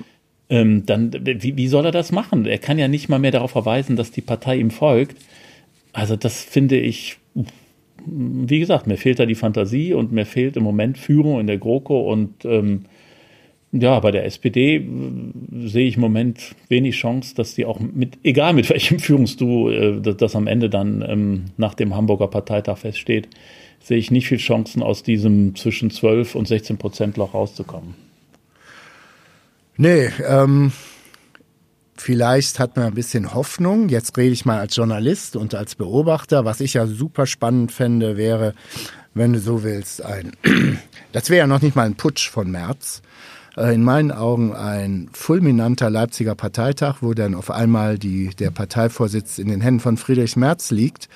ähm, 0.49 0.85
dann 0.85 1.11
wie, 1.21 1.57
wie 1.57 1.67
soll 1.67 1.85
er 1.85 1.91
das 1.91 2.11
machen? 2.13 2.45
Er 2.45 2.59
kann 2.59 2.79
ja 2.79 2.87
nicht 2.87 3.09
mal 3.09 3.19
mehr 3.19 3.31
darauf 3.31 3.51
verweisen, 3.51 3.97
dass 3.97 4.11
die 4.11 4.21
Partei 4.21 4.57
ihm 4.57 4.71
folgt. 4.71 5.17
Also 5.91 6.15
das 6.15 6.41
finde 6.41 6.77
ich, 6.77 7.17
wie 8.09 8.59
gesagt, 8.59 8.87
mir 8.87 8.97
fehlt 8.97 9.19
da 9.19 9.25
die 9.25 9.35
Fantasie 9.35 9.93
und 9.93 10.11
mir 10.11 10.25
fehlt 10.25 10.57
im 10.57 10.63
Moment 10.63 10.97
Führung 10.97 11.39
in 11.39 11.47
der 11.47 11.57
GroKo 11.57 12.11
und 12.11 12.45
ähm, 12.45 12.85
ja, 13.71 13.99
bei 13.99 14.11
der 14.11 14.25
SPD 14.25 14.77
äh, 14.77 15.67
sehe 15.67 15.87
ich 15.87 15.95
im 15.95 16.01
Moment 16.01 16.55
wenig 16.69 16.95
Chance, 16.95 17.35
dass 17.35 17.55
die 17.55 17.65
auch 17.65 17.79
mit, 17.79 18.17
egal 18.23 18.53
mit 18.53 18.69
welchem 18.69 18.99
Führungsduo 18.99 19.69
äh, 19.69 20.01
das, 20.01 20.17
das, 20.17 20.35
am 20.35 20.47
Ende 20.47 20.69
dann 20.69 21.03
ähm, 21.07 21.45
nach 21.57 21.73
dem 21.73 21.95
Hamburger 21.95 22.27
Parteitag 22.27 22.77
feststeht, 22.77 23.27
sehe 23.79 23.97
ich 23.97 24.11
nicht 24.11 24.27
viel 24.27 24.37
Chancen, 24.37 24.81
aus 24.81 25.03
diesem 25.03 25.55
zwischen 25.55 25.91
12 25.91 26.35
und 26.35 26.47
16 26.47 26.77
Prozent 26.77 27.17
Loch 27.17 27.33
rauszukommen. 27.33 27.95
Nee, 29.77 30.09
ähm, 30.27 30.71
vielleicht 32.01 32.59
hat 32.59 32.75
man 32.75 32.85
ein 32.85 32.93
bisschen 32.93 33.33
Hoffnung. 33.33 33.89
Jetzt 33.89 34.17
rede 34.17 34.33
ich 34.33 34.45
mal 34.45 34.59
als 34.59 34.75
Journalist 34.75 35.35
und 35.35 35.55
als 35.55 35.75
Beobachter. 35.75 36.45
Was 36.45 36.59
ich 36.59 36.73
ja 36.73 36.87
super 36.87 37.25
spannend 37.25 37.71
fände, 37.71 38.17
wäre, 38.17 38.53
wenn 39.13 39.33
du 39.33 39.39
so 39.39 39.63
willst, 39.63 40.03
ein, 40.03 40.31
das 41.11 41.29
wäre 41.29 41.39
ja 41.39 41.47
noch 41.47 41.61
nicht 41.61 41.75
mal 41.75 41.85
ein 41.85 41.95
Putsch 41.95 42.29
von 42.29 42.49
März. 42.51 43.01
Äh, 43.57 43.73
in 43.73 43.83
meinen 43.83 44.11
Augen 44.11 44.55
ein 44.55 45.09
fulminanter 45.11 45.89
Leipziger 45.89 46.35
Parteitag, 46.35 46.97
wo 47.01 47.13
dann 47.13 47.35
auf 47.35 47.51
einmal 47.51 47.97
die, 47.97 48.29
der 48.29 48.51
Parteivorsitz 48.51 49.39
in 49.39 49.49
den 49.49 49.61
Händen 49.61 49.79
von 49.79 49.97
Friedrich 49.97 50.35
Merz 50.35 50.71
liegt. 50.71 51.09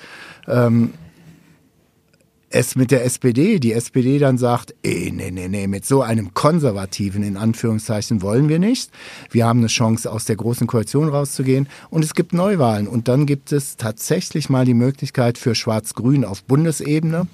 Ähm, 0.48 0.94
es 2.54 2.76
mit 2.76 2.90
der 2.90 3.04
SPD, 3.04 3.58
die 3.58 3.72
SPD 3.72 4.18
dann 4.18 4.36
sagt, 4.36 4.74
ey, 4.82 5.10
nee, 5.10 5.30
nee, 5.30 5.48
nee, 5.48 5.66
mit 5.66 5.86
so 5.86 6.02
einem 6.02 6.34
konservativen, 6.34 7.22
in 7.22 7.36
Anführungszeichen, 7.36 8.20
wollen 8.20 8.48
wir 8.48 8.58
nicht. 8.58 8.90
Wir 9.30 9.46
haben 9.46 9.60
eine 9.60 9.68
Chance, 9.68 10.10
aus 10.12 10.26
der 10.26 10.36
großen 10.36 10.66
Koalition 10.66 11.08
rauszugehen. 11.08 11.68
Und 11.90 12.04
es 12.04 12.14
gibt 12.14 12.34
Neuwahlen. 12.34 12.88
Und 12.88 13.08
dann 13.08 13.26
gibt 13.26 13.52
es 13.52 13.76
tatsächlich 13.76 14.50
mal 14.50 14.64
die 14.64 14.74
Möglichkeit 14.74 15.38
für 15.38 15.54
Schwarz-Grün 15.54 16.24
auf 16.24 16.44
Bundesebene. 16.44 17.26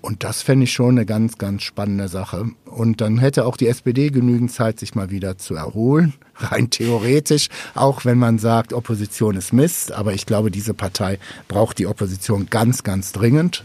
Und 0.00 0.24
das 0.24 0.42
fände 0.42 0.64
ich 0.64 0.72
schon 0.72 0.90
eine 0.90 1.06
ganz, 1.06 1.38
ganz 1.38 1.62
spannende 1.62 2.08
Sache. 2.08 2.50
Und 2.64 3.00
dann 3.00 3.18
hätte 3.18 3.44
auch 3.44 3.56
die 3.56 3.68
SPD 3.68 4.10
genügend 4.10 4.52
Zeit, 4.52 4.80
sich 4.80 4.94
mal 4.94 5.10
wieder 5.10 5.38
zu 5.38 5.54
erholen, 5.54 6.14
rein 6.36 6.70
theoretisch, 6.70 7.48
auch 7.74 8.04
wenn 8.04 8.18
man 8.18 8.38
sagt, 8.38 8.72
Opposition 8.72 9.36
ist 9.36 9.52
Mist. 9.52 9.92
Aber 9.92 10.12
ich 10.12 10.26
glaube, 10.26 10.50
diese 10.50 10.74
Partei 10.74 11.18
braucht 11.46 11.78
die 11.78 11.86
Opposition 11.86 12.46
ganz, 12.50 12.82
ganz 12.82 13.12
dringend. 13.12 13.64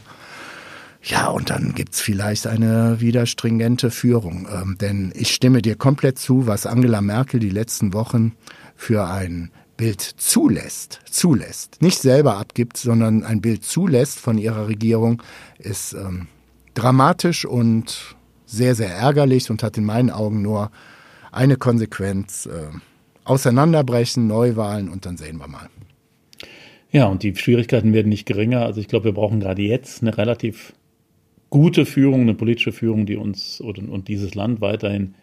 Ja, 1.04 1.28
und 1.28 1.50
dann 1.50 1.74
gibt's 1.76 2.00
vielleicht 2.00 2.48
eine 2.48 3.02
wieder 3.02 3.26
stringente 3.26 3.92
Führung. 3.92 4.48
Ähm, 4.52 4.78
denn 4.80 5.12
ich 5.16 5.34
stimme 5.34 5.62
dir 5.62 5.76
komplett 5.76 6.18
zu, 6.18 6.48
was 6.48 6.66
Angela 6.66 7.02
Merkel 7.02 7.40
die 7.40 7.50
letzten 7.50 7.94
Wochen 7.94 8.34
für 8.76 9.06
ein 9.06 9.52
Bild 9.76 10.02
zulässt, 10.02 11.02
zulässt, 11.10 11.82
nicht 11.82 12.00
selber 12.00 12.38
abgibt, 12.38 12.78
sondern 12.78 13.24
ein 13.24 13.42
Bild 13.42 13.66
zulässt 13.66 14.20
von 14.20 14.38
ihrer 14.38 14.68
Regierung, 14.68 15.22
ist 15.58 15.94
ähm, 15.94 16.28
dramatisch 16.74 17.46
und 17.46 18.16
sehr, 18.46 18.76
sehr 18.76 18.96
ärgerlich 18.96 19.50
und 19.50 19.64
hat 19.64 19.78
in 19.78 19.84
meinen 19.84 20.10
Augen 20.10 20.42
nur 20.42 20.72
eine 21.32 21.58
Konsequenz. 21.58 22.46
Äh, 22.46 22.68
auseinanderbrechen, 23.26 24.28
Neuwahlen 24.28 24.90
und 24.90 25.06
dann 25.06 25.18
sehen 25.18 25.38
wir 25.38 25.48
mal. 25.48 25.70
Ja, 26.92 27.08
und 27.08 27.24
die 27.24 27.36
Schwierigkeiten 27.36 27.94
werden 27.94 28.10
nicht 28.10 28.26
geringer. 28.26 28.66
Also 28.66 28.80
ich 28.80 28.88
glaube, 28.88 29.06
wir 29.06 29.14
brauchen 29.14 29.40
gerade 29.40 29.62
jetzt 29.62 30.02
eine 30.02 30.18
relativ 30.18 30.74
gute 31.54 31.86
Führung, 31.86 32.22
eine 32.22 32.34
politische 32.34 32.72
Führung, 32.72 33.06
die 33.06 33.16
uns 33.16 33.62
und, 33.62 33.78
und 33.78 34.08
dieses 34.08 34.34
Land 34.34 34.60
weiterhin 34.60 35.14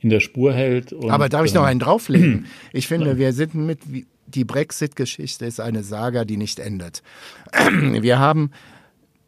in 0.00 0.10
der 0.10 0.20
Spur 0.20 0.52
hält. 0.52 0.92
Und, 0.92 1.10
Aber 1.10 1.30
darf 1.30 1.46
ich 1.46 1.54
noch 1.54 1.64
einen 1.64 1.80
drauflegen? 1.80 2.44
Ich 2.74 2.88
finde, 2.88 3.16
wir 3.16 3.32
sind 3.32 3.54
mit, 3.54 3.78
die 4.26 4.44
Brexit-Geschichte 4.44 5.46
ist 5.46 5.60
eine 5.60 5.82
Saga, 5.82 6.26
die 6.26 6.36
nicht 6.36 6.58
endet. 6.58 7.02
Wir 7.72 8.18
haben 8.18 8.50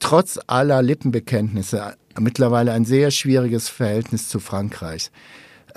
trotz 0.00 0.38
aller 0.46 0.83
Lippenbekenntnisse 0.83 1.94
mittlerweile 2.20 2.72
ein 2.72 2.85
sehr 2.85 3.11
schwieriges 3.11 3.70
Verhältnis 3.70 4.28
zu 4.28 4.38
Frankreich. 4.38 5.11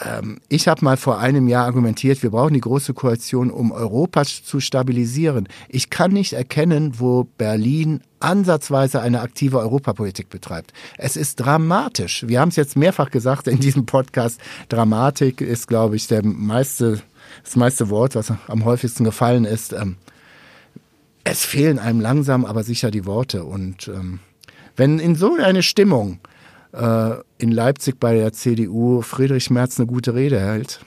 Ähm, 0.04 0.40
ich 0.48 0.68
habe 0.68 0.84
mal 0.86 0.98
vor 0.98 1.20
einem 1.20 1.48
Jahr 1.48 1.66
argumentiert, 1.66 2.22
wir 2.22 2.30
brauchen 2.30 2.54
die 2.54 2.62
große 2.62 2.94
Koalition, 2.94 3.50
um 3.50 3.72
Europa 3.72 4.24
zu 4.26 4.60
stabilisieren. 4.60 5.48
Ich 5.70 5.90
kann 5.90 6.12
nicht 6.12 6.34
erkennen, 6.34 7.00
wo 7.00 7.24
Berlin 7.38 8.02
ansatzweise 8.20 9.02
eine 9.02 9.22
aktive 9.22 9.60
Europapolitik 9.60 10.30
betreibt. 10.30 10.74
Es 10.98 11.16
ist 11.16 11.38
dramatisch. 11.38 12.26
Wir 12.28 12.40
haben 12.40 12.50
es 12.50 12.56
jetzt 12.56 12.76
mehrfach 12.76 13.10
gesagt 13.10 13.48
in 13.48 13.60
diesem 13.60 13.86
Podcast. 13.86 14.40
Dramatik 14.70 15.42
ist, 15.42 15.68
glaube 15.68 15.96
ich, 15.96 16.08
der 16.08 16.24
meiste, 16.24 17.02
das 17.44 17.56
meiste 17.56 17.90
Wort, 17.90 18.16
was 18.16 18.34
am 18.48 18.66
häufigsten 18.66 19.04
gefallen 19.04 19.46
ist. 19.46 19.74
Ähm, 19.74 19.98
es 21.24 21.44
fehlen 21.46 21.80
einem 21.80 22.00
langsam, 22.00 22.46
aber 22.46 22.64
sicher 22.64 22.92
die 22.92 23.06
Worte. 23.06 23.44
Und 23.44 23.88
ähm, 23.88 24.20
wenn 24.76 25.00
in 25.00 25.16
so 25.16 25.36
eine 25.36 25.64
Stimmung 25.64 26.20
äh, 26.78 27.16
in 27.38 27.52
Leipzig 27.52 28.00
bei 28.00 28.16
der 28.16 28.34
CDU 28.34 29.02
Friedrich 29.02 29.50
Merz 29.50 29.80
eine 29.80 29.88
gute 29.88 30.14
Rede 30.14 30.40
hält, 30.40 30.82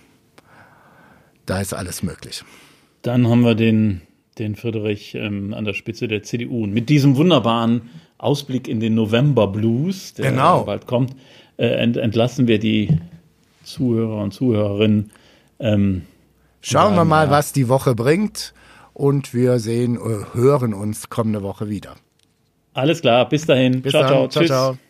da 1.46 1.61
ist 1.61 1.74
alles 1.74 2.03
möglich. 2.03 2.44
Dann 3.03 3.29
haben 3.29 3.42
wir 3.42 3.55
den, 3.55 4.03
den 4.38 4.55
Friedrich 4.57 5.14
ähm, 5.14 5.55
an 5.55 5.64
der 5.64 5.74
Spitze 5.74 6.07
der 6.07 6.22
CDU. 6.22 6.64
Und 6.64 6.72
mit 6.72 6.88
diesem 6.88 7.16
wunderbaren 7.16 7.83
Ausblick 8.18 8.68
in 8.68 8.81
den 8.81 8.94
November 8.94 9.48
Blues, 9.48 10.14
der 10.14 10.31
genau. 10.31 10.64
bald 10.64 10.87
kommt, 10.87 11.16
äh, 11.57 11.66
ent, 11.66 11.96
entlassen 11.96 12.46
wir 12.46 12.59
die 12.59 12.98
Zuhörer 13.64 14.22
und 14.22 14.33
Zuhörerinnen. 14.33 15.11
Ähm, 15.59 16.03
Schauen 16.61 16.94
wir 16.94 17.05
mal, 17.05 17.31
was 17.31 17.53
die 17.53 17.68
Woche 17.68 17.94
bringt. 17.94 18.53
Und 18.92 19.33
wir 19.33 19.59
sehen, 19.61 19.96
äh, 19.96 20.37
hören 20.37 20.74
uns 20.74 21.09
kommende 21.09 21.42
Woche 21.42 21.70
wieder. 21.70 21.94
Alles 22.74 23.00
klar, 23.00 23.29
bis 23.29 23.46
dahin. 23.46 23.81
Bis 23.81 23.92
ciao, 23.92 24.03
dann. 24.03 24.11
ciao, 24.11 24.29
ciao. 24.29 24.42
Tschüss. 24.42 24.48
ciao. 24.48 24.89